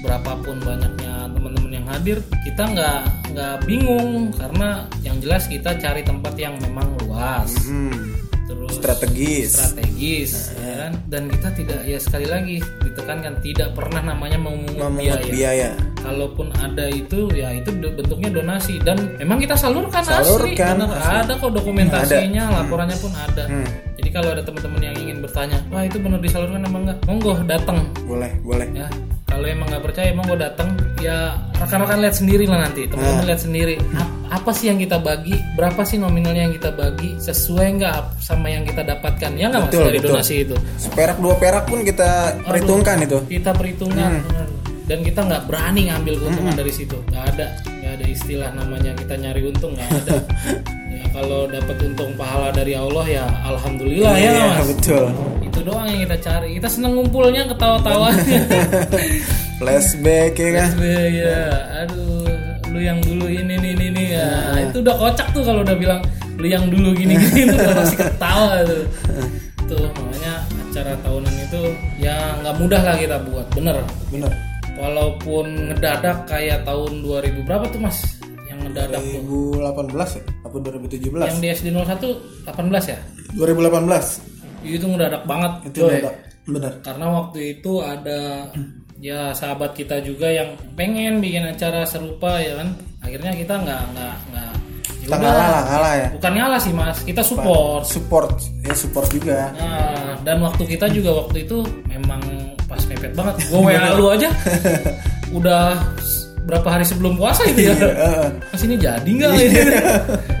berapapun 0.00 0.56
banyaknya 0.64 1.28
teman-teman 1.28 1.72
yang 1.76 1.86
hadir 1.92 2.16
kita 2.48 2.64
nggak 2.64 3.00
nggak 3.36 3.54
bingung. 3.68 4.32
Karena 4.32 4.88
yang 5.04 5.20
jelas 5.20 5.44
kita 5.44 5.76
cari 5.76 6.00
tempat 6.00 6.32
yang 6.40 6.56
memang 6.56 6.88
luas. 7.04 7.52
Hmm, 7.68 8.16
terus 8.50 8.74
strategis. 8.74 9.50
strategis 9.54 10.30
ya 10.58 10.72
kan? 10.82 10.92
dan 11.06 11.22
kita 11.30 11.48
tidak 11.54 11.80
ya 11.86 11.98
sekali 12.02 12.26
lagi 12.26 12.56
ditekankan 12.82 13.38
tidak 13.38 13.68
pernah 13.78 14.02
namanya 14.02 14.38
memungut 14.42 14.74
memungut 14.74 15.22
biaya. 15.22 15.30
biaya. 15.30 15.70
Kalaupun 16.00 16.48
ada 16.58 16.88
itu 16.88 17.28
ya 17.36 17.52
itu 17.54 17.70
bentuknya 17.76 18.30
donasi. 18.32 18.80
Dan 18.80 19.14
memang 19.20 19.36
kita 19.36 19.52
salurkan, 19.52 20.00
asli. 20.00 20.56
Salurkan, 20.56 20.74
bener. 20.80 20.96
asli. 20.96 21.16
ada 21.22 21.32
kok 21.36 21.52
dokumentasinya 21.54 22.44
laporannya 22.64 22.96
pun 22.98 23.12
ada. 23.14 23.44
Hmm. 23.46 23.68
jadi 24.00 24.08
kalau 24.16 24.28
ada 24.32 24.42
teman-teman 24.42 24.80
yang 24.80 24.96
ingin 24.96 25.16
bertanya 25.20 25.58
wah 25.68 25.84
itu 25.84 26.00
benar 26.00 26.18
disalurkan 26.18 26.64
emang 26.66 26.82
enggak? 26.88 26.98
Monggo 27.06 27.34
datang 27.46 27.78
boleh 28.08 28.32
boleh. 28.42 28.66
Ya 28.74 28.88
kalau 29.30 29.46
emang 29.46 29.70
nggak 29.70 29.84
percaya 29.86 30.10
monggo 30.10 30.34
datang 30.34 30.74
ya 31.00 31.18
rekan-rekan 31.54 31.98
lihat 31.98 32.14
sendiri 32.14 32.44
lah 32.44 32.62
nanti 32.62 32.84
teman-teman 32.84 33.16
Nah. 33.16 33.26
lihat 33.26 33.40
sendiri. 33.40 33.74
Ap- 33.92 34.12
apa 34.30 34.50
sih 34.52 34.68
yang 34.68 34.78
kita 34.78 34.96
bagi? 34.96 35.34
Berapa 35.52 35.82
sih 35.82 35.96
nominalnya 35.96 36.42
yang 36.44 36.54
kita 36.54 36.70
bagi? 36.70 37.18
Sesuai 37.18 37.66
nggak 37.74 37.94
sama 38.18 38.46
yang 38.46 38.62
kita 38.62 38.80
dapatkan? 38.82 39.30
Ya 39.34 39.48
nggak 39.48 39.62
mas 39.66 39.72
dari 39.72 39.98
betul. 39.98 40.08
donasi 40.14 40.34
itu? 40.40 40.56
Seperak 40.76 41.18
dua 41.18 41.34
perak 41.34 41.64
pun 41.66 41.82
kita 41.82 42.08
perhitungkan 42.40 42.96
itu. 43.02 43.18
kita 43.26 43.50
perhitungan 43.50 44.22
Hmm. 44.22 44.46
dan 44.86 44.98
kita 45.00 45.20
nggak 45.20 45.42
berani 45.44 45.80
ngambil 45.86 46.14
keuntungan 46.16 46.54
dari 46.54 46.70
situ. 46.70 46.96
Nggak 47.06 47.24
ada 47.28 47.46
nggak 47.74 47.92
ada 47.92 48.06
istilah 48.06 48.50
namanya 48.52 48.92
kita 48.94 49.14
nyari 49.16 49.40
untung 49.44 49.72
nggak 49.72 49.88
ada. 49.98 50.14
Ya 50.90 51.06
kalau 51.16 51.46
dapat 51.46 51.80
untung 51.80 52.12
pahala 52.12 52.50
dari 52.50 52.74
Allah 52.74 53.06
ya 53.06 53.24
alhamdulillah 53.42 54.10
ya 54.12 54.30
iya 54.32 54.46
mas? 54.52 54.68
betul. 54.68 55.06
Itu 55.40 55.58
doang 55.62 55.86
yang 55.86 56.02
kita 56.02 56.16
cari. 56.20 56.48
Kita 56.54 56.68
seneng 56.68 56.92
ngumpulnya 56.92 57.46
ketawa-tawanya 57.46 58.38
flashback 59.60 60.32
ya 60.40 60.50
kan? 60.56 60.68
Ya. 61.12 61.44
Aduh 61.84 62.24
lu 62.72 62.80
yang 62.80 62.98
dulu 63.04 63.28
ini 63.28 63.60
ini 63.60 63.76
ini, 63.76 63.84
ini 63.92 64.04
ya. 64.16 64.56
Itu 64.72 64.80
udah 64.80 64.96
kocak 64.96 65.28
tuh 65.36 65.44
kalau 65.44 65.60
udah 65.60 65.76
bilang 65.76 66.00
lu 66.40 66.48
yang 66.48 66.64
dulu 66.72 66.96
gini 66.96 67.20
gini 67.20 67.52
tuh 67.52 67.60
udah 67.60 67.76
pasti 67.76 67.96
ketawa 68.00 68.64
tuh. 68.64 68.84
Tuh 69.68 69.84
makanya 69.92 70.34
acara 70.48 70.92
tahunan 71.04 71.34
itu 71.44 71.62
ya 72.00 72.16
nggak 72.40 72.54
mudah 72.56 72.80
lah 72.80 72.96
kita 72.96 73.16
buat. 73.28 73.46
Bener. 73.52 73.76
Bener. 74.08 74.32
Walaupun 74.80 75.68
ngedadak 75.68 76.24
kayak 76.24 76.64
tahun 76.64 77.04
2000 77.04 77.44
berapa 77.44 77.68
tuh 77.68 77.80
mas 77.84 78.00
yang 78.48 78.64
ngedadak 78.64 78.96
tuh? 79.04 79.20
2018 79.60 80.16
ya? 80.16 80.22
Apa 80.48 80.56
2017 80.56 81.20
yang 81.20 81.40
di 81.44 81.48
SD 81.52 81.68
01 81.76 82.00
18 82.48 82.92
ya? 82.96 82.98
2018 83.36 84.64
itu 84.64 84.84
ngedadak 84.88 85.22
banget 85.28 85.52
itu 85.68 85.78
udah 85.84 86.14
bener. 86.48 86.72
Karena 86.80 87.06
waktu 87.12 87.60
itu 87.60 87.72
ada 87.84 88.48
ya 89.00 89.32
sahabat 89.32 89.72
kita 89.72 90.04
juga 90.04 90.28
yang 90.28 90.52
pengen 90.76 91.24
bikin 91.24 91.48
acara 91.48 91.88
serupa 91.88 92.36
ya 92.38 92.60
kan? 92.60 92.76
Akhirnya 93.00 93.32
kita 93.32 93.54
nggak 93.56 93.82
nggak 93.96 94.14
nggak. 94.30 94.52
Ya 95.00 95.06
kita 95.08 95.16
ngalah 95.16 95.48
lah 95.48 95.62
ngalah 95.64 95.92
ya. 95.96 96.08
Bukan 96.12 96.32
ngalah 96.36 96.60
sih 96.60 96.72
mas. 96.76 96.98
Kita 97.02 97.22
support. 97.24 97.82
Support. 97.88 98.36
Ya 98.62 98.74
support 98.76 99.08
juga. 99.08 99.50
Nah, 99.56 100.14
dan 100.20 100.44
waktu 100.44 100.62
kita 100.68 100.92
juga 100.92 101.24
waktu 101.24 101.48
itu 101.48 101.64
memang 101.88 102.20
pas 102.68 102.84
mepet 102.84 103.16
banget. 103.16 103.34
Gue 103.50 103.60
wa 103.64 103.90
lu 103.96 104.06
aja. 104.12 104.28
Udah 105.32 105.80
berapa 106.44 106.68
hari 106.68 106.84
sebelum 106.84 107.16
puasa 107.16 107.48
itu 107.48 107.72
ya? 107.72 107.74
Heeh. 107.74 108.26
mas 108.52 108.62
ini 108.62 108.76
jadi 108.76 109.08
nggak? 109.10 109.32
Ini 109.32 109.60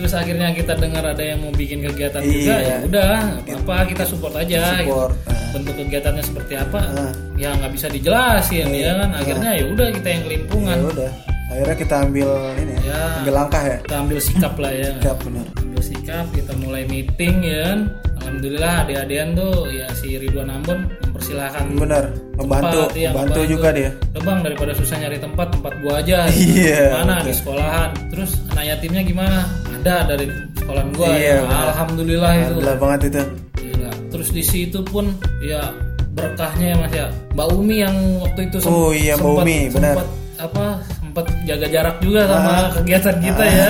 terus 0.00 0.16
akhirnya 0.16 0.48
kita 0.50 0.72
dengar 0.74 1.04
ada 1.04 1.20
yang 1.20 1.38
mau 1.38 1.52
bikin 1.52 1.84
kegiatan 1.84 2.24
juga 2.24 2.54
Iya. 2.56 2.56
ya 2.56 2.76
udah 2.82 3.12
apa 3.54 3.74
kita 3.84 4.02
support 4.02 4.32
aja 4.32 4.80
gitu. 4.80 4.88
support. 4.88 5.12
Heeh. 5.22 5.48
bentuk 5.50 5.74
kegiatannya 5.76 6.22
seperti 6.22 6.54
apa 6.56 6.80
Heeh. 6.80 7.12
ya 7.36 7.48
nggak 7.52 7.72
bisa 7.74 7.86
dijelasin 7.86 8.68
ya 8.70 8.96
kan? 8.96 9.10
Akhirnya 9.12 9.50
ya 9.52 9.64
udah 9.66 9.86
kita 9.90 10.08
yang 10.08 10.22
kelimpungan. 10.24 10.76
Ya 10.78 10.88
udah 10.88 11.10
akhirnya 11.50 11.76
kita 11.76 11.94
ambil 12.00 12.28
ini 12.56 12.74
ya, 12.78 12.82
Ya. 12.88 13.00
ambil 13.20 13.34
langkah 13.36 13.62
ya. 13.62 13.76
Kita 13.82 13.96
ambil 13.98 14.18
sikap 14.18 14.54
lah 14.56 14.72
ya. 14.72 14.90
Siap 14.98 15.18
bener 15.20 15.44
ambil 15.60 15.82
sikap 15.82 16.24
kita 16.30 16.52
mulai 16.56 16.82
meeting 16.86 17.34
ya 17.42 17.58
kan? 17.66 17.78
Alhamdulillah 18.20 18.72
adik-adian 18.84 19.28
tuh 19.32 19.52
ya 19.66 19.86
si 19.92 20.14
Ridwan 20.14 20.48
Ambon 20.48 20.78
mempersilahkan 21.02 21.64
bener 21.72 22.04
ngebantu 22.36 22.78
tempat, 22.86 22.92
iya, 22.94 23.08
ngebantu 23.10 23.32
ngebantu. 23.34 23.50
juga 23.50 23.68
dia. 23.72 23.90
Udah 24.06 24.22
bang 24.22 24.38
daripada 24.44 24.72
susah 24.72 24.96
nyari 24.96 25.18
tempat 25.18 25.46
tempat 25.50 25.72
gua 25.80 25.92
aja. 25.98 26.18
Iya, 26.30 26.82
mana 26.94 27.14
di 27.20 27.32
sekolahan? 27.32 27.90
Terus 28.08 28.30
anak 28.50 28.64
yatimnya 28.68 29.02
gimana 29.02 29.38
ada 29.80 29.96
dari 30.06 30.26
sekolahan 30.54 30.88
gua 30.92 31.06
Iya, 31.10 31.34
ya. 31.34 31.36
alhamdulillah 31.72 32.30
itu 32.30 32.40
alhamdulillah 32.44 32.76
banget 32.76 33.00
itu 33.06 33.22
Gila. 33.56 33.90
Terus 34.10 34.28
di 34.30 34.42
situ 34.42 34.78
pun 34.82 35.04
ya 35.40 35.62
berkahnya 36.10 36.66
ya 36.66 36.76
Mas 36.76 36.92
ya. 36.92 37.06
Mbak 37.32 37.46
Umi 37.50 37.76
yang 37.78 37.96
waktu 38.18 38.40
itu 38.46 38.56
sem- 38.58 38.68
Oh 38.68 38.90
iya, 38.90 39.14
Mbak 39.14 39.24
sempat- 39.24 39.44
Umi, 39.44 39.58
benar. 39.70 39.94
sempat 39.94 40.08
apa 40.40 40.64
sempat 40.90 41.24
jaga 41.42 41.66
jarak 41.68 41.96
juga 41.98 42.20
sama 42.24 42.52
kegiatan 42.72 43.16
kita 43.18 43.44
ya. 43.44 43.68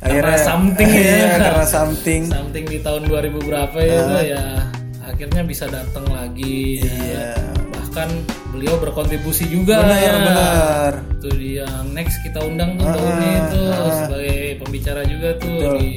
akhirnya 0.00 0.20
karena 0.26 0.36
something 0.42 0.90
ya. 0.90 1.00
iya, 1.02 1.28
karena 1.42 1.66
something 1.66 2.22
something 2.26 2.64
di 2.66 2.78
tahun 2.78 3.02
2000 3.04 3.40
berapa 3.40 3.78
ya 3.78 3.94
itu 3.96 4.16
ya 4.28 4.44
akhirnya 5.02 5.42
bisa 5.42 5.64
datang 5.66 6.06
lagi 6.06 6.78
ya. 6.78 6.92
iya 7.04 7.28
Bahkan 7.70 8.08
beliau 8.50 8.74
berkontribusi 8.76 9.46
juga 9.46 9.80
benar 9.80 9.96
ya. 9.96 10.12
benar 10.16 10.92
Itu 11.14 11.28
dia 11.32 11.66
next 11.86 12.18
kita 12.20 12.40
undang 12.40 12.74
tuh 12.74 12.84
Mbak 12.84 12.98
Umi 13.00 13.28
itu 13.38 13.60
sebagai 13.96 14.38
pembicara 14.58 15.00
juga 15.04 15.28
tuh 15.36 15.50
Betul. 15.52 15.74
di 15.76 15.90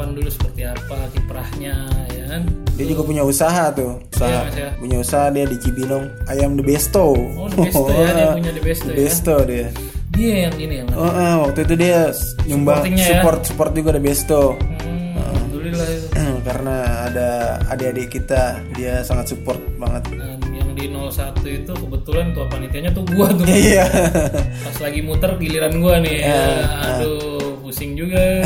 98 0.00 0.16
dulu 0.16 0.28
seperti 0.28 0.60
apa 0.62 0.96
kiprahnya 1.10 1.74
ya 2.10 2.24
kan. 2.26 2.42
dia 2.72 2.86
juga 2.86 3.02
punya 3.04 3.22
usaha 3.22 3.64
tuh 3.70 4.00
usaha 4.10 4.24
Iya, 4.26 4.40
Mas, 4.42 4.56
ya. 4.56 4.70
punya 4.74 4.96
usaha 4.98 5.26
dia 5.28 5.44
di 5.44 5.56
Cibinong 5.56 6.04
ayam 6.26 6.54
the 6.54 6.62
besto 6.62 7.12
Oh, 7.12 7.46
The 7.46 7.56
Besto 7.62 7.82
ya, 7.90 8.08
dia 8.10 8.28
punya 8.38 8.52
The 8.52 8.62
Besto 8.62 8.86
The 8.86 8.90
ya. 8.90 8.98
Besto 8.98 9.34
dia 9.44 9.66
Dia 10.10 10.34
yang 10.44 10.56
ini 10.58 10.74
ya, 10.74 10.84
Mas. 10.84 10.96
Oh, 10.96 11.06
eh, 11.08 11.34
waktu 11.40 11.58
itu 11.62 11.74
dia 11.76 11.98
nyumbang 12.44 12.82
ya. 12.90 13.06
support 13.06 13.40
support 13.42 13.70
juga 13.72 13.90
The 13.92 14.02
Besto 14.02 14.42
Hmm, 14.56 15.12
alhamdulillah 15.14 15.88
itu. 15.88 16.08
karena 16.40 16.76
ada 17.06 17.28
adik-adik 17.68 18.08
kita 18.10 18.42
dia 18.72 19.00
sangat 19.00 19.28
support 19.28 19.60
banget 19.76 20.02
yang 20.10 20.40
di 20.80 20.88
01 20.88 21.44
itu 21.44 21.72
kebetulan 21.76 22.32
tua 22.32 22.48
panitianya 22.48 22.90
tuh 22.90 23.04
gua 23.12 23.28
tuh. 23.36 23.44
iya 23.46 23.84
Pas 24.64 24.76
lagi 24.80 25.00
muter 25.04 25.36
giliran 25.36 25.76
gua 25.78 26.00
nih. 26.00 26.24
Iya. 26.24 26.42
Aduh, 26.96 27.60
pusing 27.60 27.92
juga. 27.94 28.40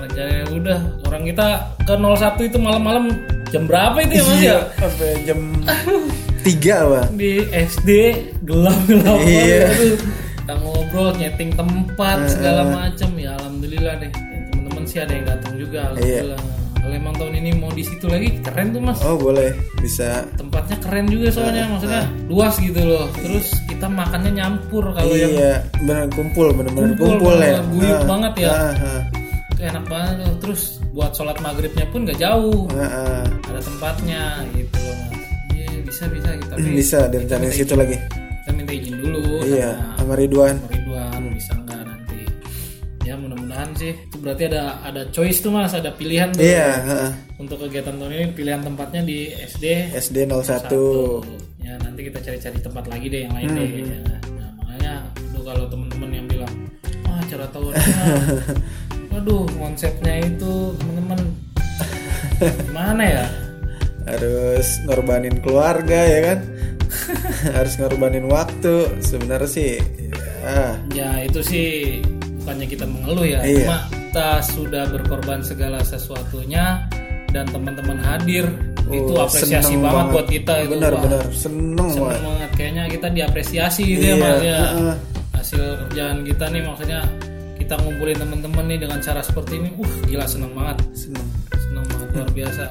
Rencananya 0.00 0.44
udah 0.50 0.78
orang 1.04 1.22
kita 1.28 1.46
ke 1.84 1.94
01 1.94 2.48
itu 2.48 2.58
malam-malam 2.58 3.04
jam 3.52 3.68
berapa 3.68 3.94
itu 4.02 4.18
ya 4.18 4.22
Mas 4.24 4.34
iya 4.34 4.50
ya? 4.50 4.58
sampai 4.82 5.10
jam 5.22 5.40
tiga 6.42 6.76
bang 6.90 7.08
Di 7.14 7.32
SD 7.52 7.90
gelap-gelap 8.42 9.18
Iya. 9.22 9.68
Kita 10.44 10.54
ngobrol, 10.60 11.16
nyeting 11.16 11.56
tempat 11.56 12.18
segala 12.28 12.68
macem 12.68 13.08
ya 13.16 13.32
alhamdulillah 13.40 13.96
deh. 13.96 14.12
Ya, 14.12 14.38
Teman-teman 14.52 14.84
sih 14.84 14.98
ada 15.00 15.12
yang 15.16 15.24
datang 15.24 15.54
juga 15.56 15.78
alhamdulillah. 15.88 16.40
Kalau 16.84 16.94
emang 16.94 17.16
tahun 17.16 17.34
ini 17.34 17.50
mau 17.56 17.72
di 17.72 17.80
situ 17.80 18.04
lagi 18.04 18.28
keren 18.44 18.68
tuh 18.70 18.82
Mas. 18.84 19.00
oh 19.00 19.16
boleh. 19.16 19.56
Bisa. 19.80 20.28
Tempatnya 20.36 20.76
keren 20.78 21.08
juga 21.08 21.32
soalnya 21.32 21.64
maksudnya 21.66 22.04
luas 22.28 22.54
gitu 22.56 22.76
loh. 22.76 23.08
Terus 23.16 23.46
kita 23.64 23.88
makannya 23.88 24.32
nyampur 24.34 24.84
kalau 24.92 25.16
yang 25.16 25.32
iya 25.32 25.64
bener 25.80 26.12
kumpul 26.12 26.52
bener-bener 26.52 26.92
Kumpul, 26.92 27.08
kumpul, 27.16 27.36
ya. 27.40 27.56
guyup 27.66 27.96
Ah, 27.96 28.04
banget 28.04 28.32
ya. 28.36 28.48
ah, 28.52 29.00
itu 29.48 29.62
enak 29.64 29.84
banget 29.86 30.14
tuh. 30.20 30.34
terus 30.38 30.62
buat 30.92 31.10
sholat 31.10 31.40
maghribnya 31.40 31.86
pun 31.88 32.04
gak 32.04 32.20
jauh. 32.20 32.68
Ah, 32.70 32.84
ah. 32.84 33.24
ada 33.48 33.60
tempatnya 33.60 34.22
gitu 34.52 34.76
loh 34.76 34.98
Iya, 35.50 35.68
bisa 35.82 36.04
bisa 36.06 36.28
kita 36.36 36.52
bisa 36.60 36.98
direncanain 37.08 37.48
situ 37.50 37.74
lagi. 37.74 37.96
Kita 38.44 38.50
minta 38.52 38.72
izin 38.72 38.94
dulu 39.00 39.40
iya 39.42 39.72
sama 39.96 40.12
Ridwan 40.14 40.60
mudah-mudahan 43.54 43.70
sih. 43.78 43.92
Itu 44.10 44.16
berarti 44.18 44.42
ada 44.50 44.62
ada 44.82 45.02
choice 45.14 45.38
tuh 45.38 45.50
mas. 45.54 45.72
Ada 45.72 45.90
pilihan 45.94 46.34
tuh. 46.34 46.42
Iya 46.42 46.66
ah, 46.66 46.90
ah. 47.06 47.10
untuk 47.38 47.62
kegiatan 47.62 47.94
tahun 47.94 48.12
ini 48.12 48.26
pilihan 48.34 48.60
tempatnya 48.66 49.02
di 49.06 49.30
SD 49.30 49.94
SD 49.94 50.26
01 50.26 51.64
ya 51.64 51.74
nanti 51.80 52.00
kita 52.04 52.18
cari-cari 52.20 52.58
tempat 52.60 52.84
lagi 52.92 53.06
deh 53.08 53.24
yang 53.24 53.32
lain 53.32 53.48
deh 53.56 53.68
ya. 53.80 53.98
nah, 54.04 54.50
makanya 54.60 54.92
lu 55.32 55.40
kalau 55.40 55.64
temen-temen 55.64 56.10
yang 56.12 56.26
bilang 56.28 56.54
ah 57.08 57.16
acara 57.24 57.46
tahunan 57.48 57.80
waduh 59.14 59.46
konsepnya 59.56 60.14
itu 60.26 60.52
temen-temen. 60.76 61.20
Gimana 62.68 63.02
ya? 63.06 63.24
Harus 64.04 64.82
ngorbanin 64.84 65.38
keluarga 65.40 66.00
ya 66.04 66.20
kan? 66.20 66.38
Harus 67.56 67.74
ngorbanin 67.80 68.26
waktu 68.28 69.00
sebenarnya 69.00 69.48
sih 69.48 69.80
ya. 70.44 70.76
Ya 70.92 71.10
itu 71.24 71.40
sih 71.40 71.70
bukannya 72.44 72.66
kita 72.68 72.84
mengeluh 72.84 73.24
ya 73.24 73.40
Iya. 73.40 73.56
cuma 73.58 73.76
kita 73.88 74.26
sudah 74.46 74.84
berkorban 74.86 75.40
segala 75.40 75.80
sesuatunya 75.80 76.84
dan 77.28 77.48
teman-teman 77.48 77.98
hadir. 77.98 78.46
Itu 78.84 79.10
Oh, 79.10 79.24
apresiasi 79.24 79.74
seneng 79.74 79.82
banget, 79.82 80.06
buat 80.12 80.26
kita 80.28 80.52
itu 80.60 80.70
benar 80.70 80.92
benar. 80.94 81.24
Seneng 81.32 81.88
seneng 81.88 82.04
banget 82.04 82.20
banget. 82.22 82.50
Kayaknya 82.54 82.82
kita 82.86 83.06
diapresiasi 83.10 83.82
gitu 83.82 84.04
ya 84.04 84.06
Iya, 84.06 84.22
mas 84.22 84.38
ya. 84.40 84.58
heeh. 84.62 84.96
hasil 85.34 85.62
kerjaan 85.82 86.18
kita 86.22 86.44
nih 86.46 86.62
maksudnya 86.62 87.00
kita 87.54 87.74
ngumpulin 87.76 88.16
teman-teman 88.16 88.64
nih 88.66 88.78
dengan 88.78 88.98
cara 88.98 89.20
seperti 89.20 89.52
ini 89.56 89.68
uh 89.74 89.92
gila 90.04 90.24
seneng 90.24 90.52
banget. 90.52 90.78
Seneng. 90.94 91.26
Seneng 91.54 91.84
banget 91.86 92.08
luar 92.12 92.30
biasa. 92.30 92.64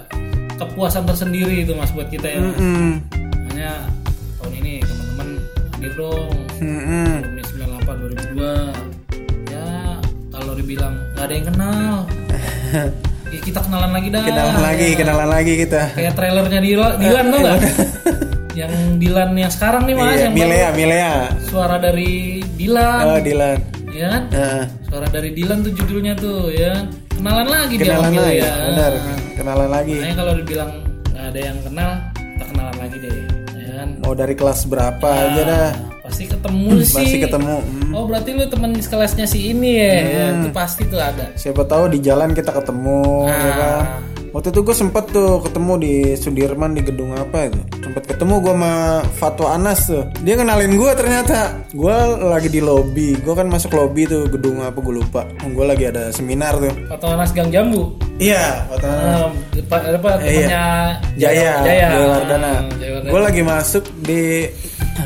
Kepuasan 0.54 1.04
tersendiri 1.04 1.56
itu 1.60 1.74
mas 1.74 1.92
buat 1.92 2.08
kita 2.08 2.24
ya 2.26 2.40
mas. 2.40 2.56
Mm-mm. 2.56 2.92
makanya 3.36 3.72
tahun 4.38 4.54
ini 4.56 4.74
teman-teman 4.80 5.28
hadir 5.74 5.94
dong. 5.94 6.32
Mm-mm. 6.56 7.10
alumni 7.20 7.44
98 7.44 8.38
2002 8.38 8.40
ya 8.40 8.83
kalau 10.64 10.72
dibilang 10.72 10.96
nggak 11.12 11.26
ada 11.28 11.34
yang 11.36 11.48
kenal. 11.52 11.94
Ya 13.28 13.40
kita 13.48 13.60
kenalan 13.60 13.92
lagi 13.92 14.08
dah. 14.08 14.24
Kenalan 14.24 14.60
lagi 14.64 14.86
Ya. 14.88 14.96
kenalan 14.96 15.30
lagi 15.30 15.54
kita. 15.60 15.82
kayak 15.92 16.14
trailernya 16.16 16.60
Dilan, 16.64 16.94
Dilan 16.98 17.26
tuh 17.28 17.40
nggak? 17.44 17.60
Yang 18.54 18.74
Dilan 19.02 19.30
yang 19.34 19.50
sekarang 19.50 19.82
nih 19.84 19.96
mas 19.98 20.14
Iya, 20.14 20.22
yang 20.24 20.34
Milea 20.38 20.62
baru. 20.64 20.78
Milea 20.78 21.14
suara 21.44 21.76
dari 21.82 22.12
Dilan. 22.54 23.02
Oh 23.04 23.18
Dilan. 23.20 23.60
Ya 23.90 24.08
kan? 24.08 24.24
Heeh. 24.30 24.64
suara 24.88 25.08
dari 25.10 25.30
Dilan 25.34 25.58
tuh 25.60 25.74
judulnya 25.74 26.14
tuh 26.16 26.54
ya 26.54 26.86
kenalan 27.12 27.48
lagi 27.50 27.74
dia 27.76 27.86
kenalan 27.92 28.04
manggil 28.08 28.24
lagi 28.24 28.38
ya 28.40 28.52
benar. 28.64 28.92
Kenalan 29.34 29.70
lagi. 29.70 29.96
Makanya 29.98 30.16
kalau 30.16 30.34
dibilang 30.38 30.72
nggak 31.10 31.26
ada 31.28 31.40
yang 31.42 31.58
kenal 31.60 31.90
kita 32.16 32.44
kenalan 32.48 32.76
lagi 32.78 32.98
deh 33.02 33.18
mau 34.04 34.14
dari 34.14 34.36
kelas 34.36 34.68
berapa 34.68 35.08
aja 35.08 35.42
dah. 35.42 35.70
Nah, 35.72 36.04
pasti 36.04 36.28
ketemu 36.28 36.68
sih. 36.84 36.96
masih 37.00 37.20
ketemu 37.24 37.56
Hmm. 37.64 37.92
oh 37.96 38.04
berarti 38.04 38.30
lu 38.36 38.46
teman 38.46 38.72
kelasnya 38.76 39.26
si 39.26 39.50
ini 39.50 39.72
ya, 39.80 39.94
ya 40.04 40.26
itu 40.36 40.50
pasti 40.52 40.84
tuh 40.86 41.00
ada. 41.00 41.32
Siapa 41.34 41.64
tahu 41.64 41.88
di 41.90 42.00
jalan 42.00 42.36
kita 42.36 42.52
ketemu 42.52 43.02
ya 43.26 43.32
Nah. 43.32 43.56
kan 43.56 43.84
waktu 44.34 44.50
itu 44.50 44.60
gue 44.66 44.76
sempet 44.76 45.06
tuh 45.14 45.40
ketemu 45.46 45.74
di 45.80 45.94
Sudirman 46.18 46.74
di 46.74 46.82
gedung 46.82 47.14
apa 47.14 47.48
itu. 47.48 47.62
Sempet 47.80 48.04
ketemu 48.10 48.42
gue 48.42 48.54
sama 48.58 48.74
Fatwa 49.16 49.48
Anas 49.54 49.86
tuh. 49.88 50.04
Dia 50.26 50.36
kenalin 50.36 50.74
gue 50.76 50.92
ternyata. 50.98 51.62
Gue 51.72 51.94
lagi 52.18 52.50
di 52.50 52.60
lobby. 52.60 53.16
Gue 53.22 53.34
kan 53.38 53.48
masuk 53.48 53.78
lobby 53.78 54.10
tuh 54.10 54.26
gedung 54.28 54.60
apa 54.66 54.76
gue 54.82 54.94
lupa. 54.98 55.30
Gue 55.46 55.66
lagi 55.70 55.88
ada 55.88 56.10
seminar 56.10 56.58
tuh. 56.58 56.74
Atau 56.90 57.14
Anas 57.14 57.32
Gang 57.32 57.54
Jambu? 57.54 57.94
Iya 58.18 58.66
Fatwa 58.68 58.90
Anas. 58.90 59.22
Um, 59.22 59.32
apa, 59.54 59.78
apa 59.96 60.10
temannya 60.20 60.66
Jaya, 61.16 61.54
Jaya, 61.54 61.54
Jaya 61.62 61.88
Wardana. 62.10 62.50
Ah, 62.50 62.60
Jaya 62.82 62.92
Wardana. 62.98 63.12
Gue 63.14 63.22
lagi 63.22 63.42
masuk 63.46 63.84
di 64.02 64.50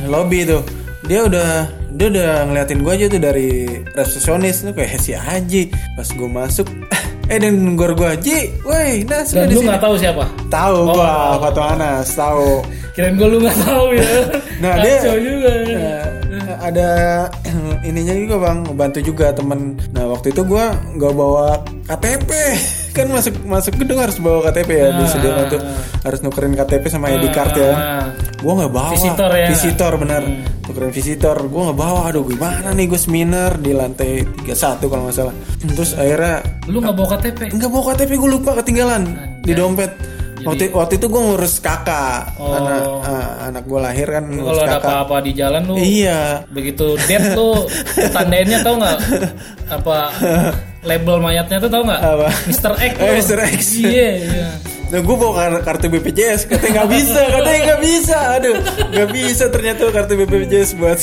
lobby 0.07 0.47
tuh. 0.47 0.63
Dia 1.07 1.23
udah 1.23 1.49
dia 1.97 2.07
udah 2.13 2.31
ngeliatin 2.45 2.85
gue 2.85 2.93
aja 2.93 3.05
tuh 3.09 3.21
dari 3.21 3.49
resepsionis. 3.95 4.63
Tuh 4.63 4.75
kayak 4.75 5.01
si 5.01 5.11
Haji. 5.17 5.71
Pas 5.97 6.07
gue 6.07 6.29
masuk, 6.29 6.67
eh 7.27 7.37
dan 7.37 7.53
nunggu 7.59 7.91
gue 7.91 8.07
Haji, 8.07 8.37
woi, 8.63 9.03
Nas 9.03 9.29
dan 9.29 9.43
udah 9.43 9.47
di 9.47 9.55
lu 9.55 9.61
nggak 9.63 9.81
tahu 9.81 9.95
siapa? 9.99 10.23
Tahu 10.47 10.77
gua 10.87 11.35
Fatwa 11.37 11.65
Anas, 11.75 12.07
tahu. 12.15 12.63
kirain 12.95 13.13
gue 13.13 13.27
lu 13.27 13.37
nggak 13.43 13.57
tahu 13.61 13.85
ya. 13.93 14.09
Nah, 14.63 14.73
dia- 14.81 15.05
juga. 15.21 15.51
Eh, 15.69 16.01
ada 16.57 16.87
ininya 17.87 18.15
juga 18.15 18.35
bang 18.41 18.59
bantu 18.73 18.99
juga 19.03 19.29
temen. 19.29 19.77
Nah 19.93 20.09
waktu 20.09 20.33
itu 20.33 20.41
gua 20.41 20.73
nggak 20.95 21.13
bawa 21.13 21.61
KTP 21.85 22.29
kan 22.97 23.05
masuk 23.13 23.37
masuk 23.45 23.77
gedung 23.77 24.01
harus 24.01 24.17
bawa 24.17 24.49
KTP 24.49 24.69
ya 24.73 24.89
di 24.89 25.03
Sudirman 25.05 25.45
tuh 25.47 25.61
harus 26.01 26.19
nukerin 26.25 26.57
KTP 26.57 26.89
sama 26.89 27.13
ID 27.13 27.29
card 27.29 27.53
ya 27.53 27.73
Gua 28.37 28.53
nggak 28.55 28.71
bawa 28.71 28.91
Visitor 28.93 29.31
ya? 29.31 29.47
visitor 29.49 29.93
benar 29.97 30.21
nukerin 30.63 30.91
visitor 30.91 31.37
gua 31.47 31.61
nggak 31.65 31.79
bawa 31.79 31.99
aduh 32.05 32.23
gimana 32.23 32.69
nih 32.69 32.85
gue 32.85 32.99
seminar 32.99 33.55
di 33.55 33.71
lantai 33.71 34.19
31 34.43 34.83
kalau 34.83 35.03
nggak 35.05 35.15
salah 35.15 35.35
terus 35.65 35.95
akhirnya 35.95 36.43
lu 36.65 36.77
nggak 36.77 36.91
bawa 36.93 37.07
KTP 37.15 37.39
nggak 37.49 37.69
bawa 37.69 37.83
KTP 37.89 38.11
gue 38.13 38.29
lupa 38.29 38.51
ketinggalan 38.57 39.03
di 39.41 39.55
dompet 39.55 39.95
waktu 40.43 40.69
waktu 40.69 40.93
itu 40.95 41.07
gue 41.07 41.21
ngurus 41.23 41.57
kakak 41.59 42.35
Oh. 42.35 42.51
anak 42.53 42.83
ah, 43.01 43.27
anak 43.47 43.63
gue 43.63 43.79
lahir 43.79 44.07
kan 44.07 44.23
kalau 44.27 44.61
ada 44.61 44.77
apa-apa 44.77 45.15
di 45.19 45.31
jalan 45.31 45.61
lu 45.63 45.75
iya 45.79 46.43
begitu 46.47 46.93
dead 47.07 47.31
lu 47.31 47.63
tandainnya 48.11 48.59
tau 48.59 48.75
nggak 48.75 48.97
apa 49.71 49.97
label 50.89 51.17
mayatnya 51.17 51.57
tuh 51.57 51.67
tau 51.67 51.83
nggak? 51.83 51.99
Mr. 52.47 52.71
X 52.77 52.93
Eh. 52.95 53.11
Mr. 53.17 53.39
X. 53.49 53.61
iya 53.81 54.09
iya 54.15 54.49
Nah 54.87 54.99
gue 55.03 55.15
bawa 55.19 55.33
kar- 55.35 55.63
kartu 55.67 55.91
BPJS 55.91 56.47
Katanya 56.47 56.83
nggak 56.83 56.89
bisa 56.95 57.21
Katanya 57.27 57.59
nggak 57.67 57.81
bisa. 57.83 58.17
Aduh 58.39 58.55
nggak 58.95 59.09
bisa 59.11 59.43
ternyata 59.51 59.81
kartu 59.91 60.13
BPJS 60.15 60.69
buat 60.79 60.99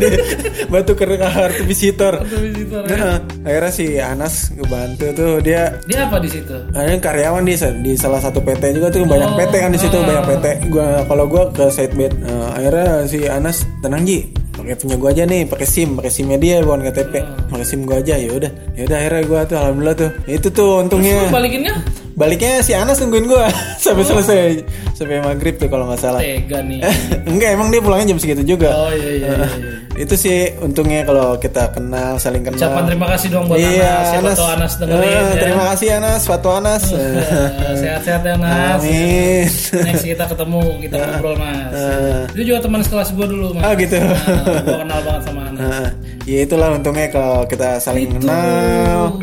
Buat 0.70 0.84
tuker 0.88 1.08
kartu 1.20 1.62
visitor. 1.68 2.14
Tuh, 2.24 2.40
visitor, 2.40 2.82
ya. 2.88 2.96
Nah, 2.96 3.16
akhirnya 3.44 3.72
si 3.72 3.86
Anas 4.00 4.50
ngebantu 4.50 5.06
tuh 5.12 5.32
dia 5.44 5.76
dia 5.84 6.08
apa 6.08 6.16
di 6.18 6.28
situ? 6.32 6.54
Ada 6.72 6.96
karyawan 6.98 7.44
di 7.44 7.54
di 7.84 7.92
salah 7.94 8.18
satu 8.18 8.40
PT 8.40 8.72
juga 8.72 8.88
tuh 8.88 9.04
banyak 9.04 9.36
PT 9.36 9.52
kan 9.60 9.70
di 9.70 9.80
situ 9.80 9.96
banyak 10.00 10.24
PT. 10.26 10.46
Gua 10.72 11.04
kalau 11.04 11.24
gua 11.28 11.52
ke 11.52 11.68
side 11.68 11.92
bed 11.92 12.12
Nah, 12.18 12.56
akhirnya 12.56 13.04
si 13.04 13.28
Anas 13.28 13.62
tenang 13.84 14.02
Ji 14.02 14.32
pakai 14.52 14.76
punya 14.76 14.96
gua 14.96 15.10
aja 15.12 15.24
nih 15.24 15.48
pakai 15.48 15.66
SIM 15.66 15.96
pakai 15.96 16.12
SIMnya 16.12 16.38
dia 16.38 16.60
bukan 16.60 16.84
KTP 16.84 17.14
pakai 17.48 17.66
SIM 17.66 17.84
gua 17.84 18.00
aja 18.00 18.14
ya 18.16 18.30
udah. 18.32 18.50
Ya 18.74 18.82
udah 18.88 18.96
akhirnya 18.96 19.22
gua 19.28 19.40
tuh 19.44 19.56
alhamdulillah 19.60 19.96
tuh. 19.96 20.10
Itu 20.26 20.48
tuh 20.50 20.70
untungnya. 20.82 21.28
Balikinnya 21.28 21.74
baliknya 22.12 22.60
si 22.60 22.72
Anas 22.72 23.00
nungguin 23.00 23.26
gua. 23.26 23.48
Sampai 23.82 24.04
selesai. 24.04 24.62
Sampai 24.92 25.18
maghrib 25.24 25.56
tuh 25.56 25.66
kalau 25.66 25.88
nggak 25.90 26.00
salah. 26.00 26.20
Tega 26.20 26.60
nih. 26.62 26.80
Enggak 27.30 27.48
emang 27.56 27.68
dia 27.72 27.80
pulangnya 27.80 28.14
jam 28.14 28.18
segitu 28.20 28.42
juga. 28.44 28.70
Oh 28.70 28.92
iya 28.92 29.10
iya, 29.10 29.28
iya, 29.32 29.46
iya. 29.58 29.72
itu 29.92 30.14
sih 30.16 30.38
untungnya 30.60 31.04
kalau 31.04 31.36
kita 31.36 31.72
kenal 31.72 32.16
saling 32.16 32.44
kenal. 32.44 32.60
Ucapan 32.60 32.82
terima 32.88 33.06
kasih 33.12 33.28
dong 33.28 33.44
buat 33.48 33.58
iya, 33.58 34.16
Anas. 34.16 34.36
Anas. 34.36 34.38
Anas 34.56 34.72
dengerin 34.78 35.02
Eh, 35.02 35.12
ya. 35.12 35.40
Terima 35.42 35.64
kasih 35.74 35.88
Anas, 36.00 36.20
Fatwa 36.24 36.52
Anas. 36.60 36.84
Eh, 36.92 37.76
sehat-sehat 37.76 38.22
ya 38.22 38.34
Nas 38.36 38.80
Amin. 38.80 39.44
next 39.84 40.04
kita 40.04 40.24
ketemu 40.28 40.60
kita 40.80 40.94
ngobrol 40.96 41.34
mas. 41.36 41.72
Eh. 41.74 42.22
itu 42.38 42.42
juga 42.52 42.58
teman 42.64 42.80
sekelas 42.80 43.08
gua 43.12 43.26
dulu 43.26 43.46
mas. 43.56 43.62
Ah 43.64 43.72
gitu. 43.74 43.96
Nah, 43.98 44.16
gua 44.64 44.78
kenal 44.84 45.00
banget 45.02 45.22
sama 45.26 45.40
Anas. 45.50 45.60
Nah, 45.60 45.88
ya 46.24 46.38
itulah 46.44 46.68
untungnya 46.72 47.06
kalau 47.10 47.44
kita 47.44 47.76
saling 47.76 48.10
kenal. 48.16 49.18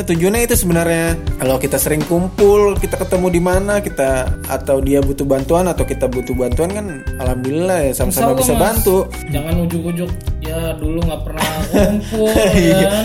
Iya, 0.00 0.16
tujuannya 0.16 0.48
itu 0.48 0.56
sebenarnya. 0.56 1.12
Kalau 1.36 1.60
kita 1.60 1.76
sering 1.76 2.00
kumpul, 2.08 2.72
kita 2.80 2.96
ketemu 2.96 3.28
di 3.28 3.36
mana, 3.36 3.84
kita 3.84 4.32
atau 4.48 4.80
dia 4.80 5.04
butuh 5.04 5.28
bantuan 5.28 5.68
atau 5.68 5.84
kita 5.84 6.08
butuh 6.08 6.32
bantuan 6.32 6.72
kan 6.72 6.86
alhamdulillah 7.20 7.84
ya 7.84 7.92
sama-sama 7.92 8.32
bisa 8.32 8.56
Mas. 8.56 8.80
bantu. 8.80 9.04
jangan 9.28 9.60
ujuk-ujuk 9.68 10.08
ya 10.40 10.72
dulu 10.80 11.04
nggak 11.04 11.20
pernah 11.20 11.44
kumpul 11.68 12.32
Iya. 12.32 12.80
kan 12.88 13.04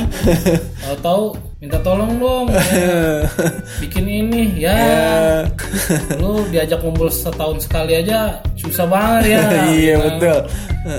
tahu-tahu 0.87 1.23
minta 1.65 1.81
tolong 1.81 2.13
dong 2.15 2.45
ya. 2.53 3.25
bikin 3.81 4.05
ini 4.05 4.53
ya 4.55 4.77
lu 6.15 6.45
diajak 6.47 6.77
kumpul 6.77 7.09
setahun 7.09 7.57
sekali 7.59 8.05
aja 8.05 8.37
susah 8.53 8.85
banget 8.85 9.33
ya 9.33 9.41
iya, 9.73 9.93
Nah, 9.95 10.03
betul. 10.07 10.37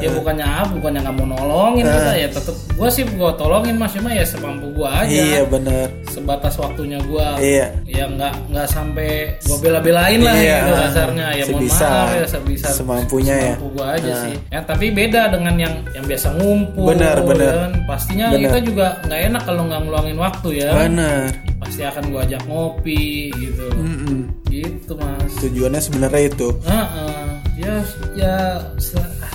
ya 0.03 0.11
bukannya 0.11 0.43
apa 0.43 0.71
bukannya 0.75 1.01
nggak 1.01 1.15
mau 1.17 1.27
nolongin 1.31 1.87
kita 1.87 2.13
ya 2.17 2.29
tetep 2.29 2.57
gua 2.75 2.89
sih 2.91 3.07
gua 3.15 3.31
tolongin 3.33 3.79
mas 3.79 3.95
cuma 3.95 4.11
ya 4.11 4.27
semampu 4.27 4.67
gua 4.75 5.07
aja 5.07 5.15
Iya, 5.15 5.43
benar. 5.47 5.87
sebatas 6.11 6.59
waktunya 6.59 6.99
gua 7.07 7.39
Iya. 7.39 7.71
ya 7.87 8.05
nggak 8.09 8.35
nggak 8.51 8.67
sampai 8.67 9.11
gua 9.47 9.57
bela-belain 9.63 10.19
lah 10.19 10.35
Iya. 10.35 10.59
gitu 10.59 10.73
kasarnya 10.83 11.27
ya 11.31 11.45
mohon 11.47 11.63
Sebisa. 11.63 11.87
maaf 11.87 12.11
ya 12.11 12.27
sebisa 12.27 12.67
Semampunya 12.75 13.35
ya. 13.37 13.43
semampu 13.55 13.67
gua 13.71 13.87
aja 13.95 14.13
sih 14.21 14.35
ya 14.51 14.61
tapi 14.61 14.87
beda 14.91 15.23
dengan 15.31 15.55
yang 15.57 15.75
yang 15.95 16.05
biasa 16.05 16.29
ngumpul 16.35 16.87
Benar, 16.91 17.17
benar. 17.23 17.53
kan. 17.55 17.73
pastinya 17.87 18.27
Benar. 18.29 18.43
kita 18.43 18.59
juga 18.67 18.87
nggak 19.07 19.21
enak 19.31 19.43
kalau 19.47 19.63
nggak 19.65 19.81
ngeluangin 19.81 20.19
waktu 20.19 20.49
ya 20.59 20.71
Benar. 20.75 21.29
pasti 21.57 21.83
akan 21.83 22.05
gua 22.09 22.21
ajak 22.23 22.43
ngopi 22.45 23.29
gitu 23.31 23.67
Mm-mm. 23.73 24.19
gitu 24.47 24.93
mas 24.95 25.33
Tujuannya 25.39 25.81
sebenarnya 25.81 26.23
itu. 26.27 26.49
Heeh. 26.63 27.25
ya 27.57 27.75
ya 28.15 28.35
se- 28.77 28.97
ah, 28.97 29.33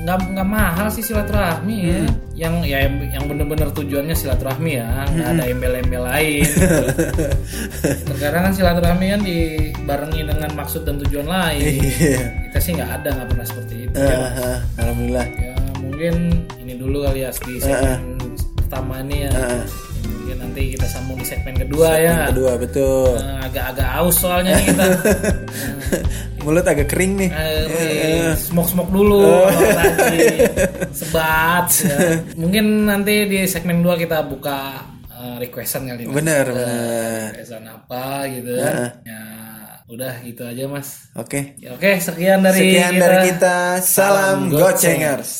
nggak 0.00 0.16
nggak 0.30 0.48
mahal 0.48 0.88
sih 0.88 1.02
silaturahmi 1.02 1.76
ya 1.86 2.00
Hmm. 2.00 2.14
yang 2.32 2.54
ya 2.62 2.78
yang, 2.80 2.94
yang 3.10 3.24
bener-bener 3.26 3.68
tujuannya 3.70 4.14
silaturahmi 4.14 4.70
ya 4.74 5.04
nggak 5.06 5.28
ada 5.28 5.44
embel-embel 5.44 6.00
lain 6.02 6.46
terkadang 8.06 8.42
kan 8.42 8.52
silaturahmi 8.54 9.06
kan 9.10 9.20
dibarengi 9.20 10.22
dengan 10.24 10.50
maksud 10.54 10.82
dan 10.82 10.96
tujuan 10.98 11.26
lain 11.26 11.60
Iya. 11.78 12.20
kita 12.48 12.58
sih 12.58 12.72
nggak 12.72 12.90
ada 12.94 13.08
nggak 13.12 13.28
pernah 13.28 13.46
seperti 13.46 13.74
itu 13.82 13.96
ya, 13.96 14.16
Mas. 14.16 14.32
Ah, 14.38 14.58
alhamdulillah. 14.78 15.26
ya 15.28 15.52
mungkin 15.78 16.14
ini 16.58 16.72
dulu 16.74 16.96
kali 17.02 17.20
ya 17.20 17.30
di 17.34 17.54
segmen 17.58 18.00
pertama 18.56 18.94
ini 19.02 19.16
ya. 19.24 19.30
Ini 19.30 19.56
Mungkin 20.28 20.44
nanti 20.44 20.76
kita 20.76 20.84
sambung 20.84 21.16
di 21.16 21.24
segmen 21.24 21.56
kedua 21.56 21.88
ya. 21.96 22.28
Kedua 22.28 22.52
betul. 22.60 23.16
Nah, 23.16 23.48
agak-agak 23.48 23.88
aus 23.96 24.20
soalnya 24.20 24.60
nih 24.60 24.66
kita. 24.68 24.84
Mulut 26.44 26.68
agak 26.68 26.84
kering 26.84 27.16
nih. 27.16 27.30
Eh, 27.32 28.36
smoke 28.36 28.68
smoke 28.68 28.92
dulu 28.92 29.24
tadi 29.48 30.20
sebat 31.00 31.64
ya. 31.80 31.96
mungkin 32.36 32.84
nanti 32.84 33.24
di 33.24 33.48
segmen 33.48 33.80
2 33.80 34.04
kita 34.04 34.20
buka 34.28 34.84
eh, 35.08 35.36
requestan 35.40 35.88
kali 35.88 36.04
Mas. 36.04 36.20
Bener 36.20 36.44
bener. 36.44 37.24
requestan 37.32 37.64
apa 37.64 38.28
gitu 38.28 38.52
ya 38.52 39.00
udah 39.88 40.20
gitu 40.20 40.44
aja 40.44 40.68
mas 40.68 41.08
Oke. 41.16 41.56
ya, 41.56 41.72
oke 41.72 41.96
sekian 41.96 42.44
dari 42.44 42.60
Sekian 42.60 42.92
kita. 42.92 43.00
dari 43.00 43.18
kita. 43.32 43.56
Salam 43.80 44.52
Salam 44.52 44.52
Gocengers. 44.52 45.30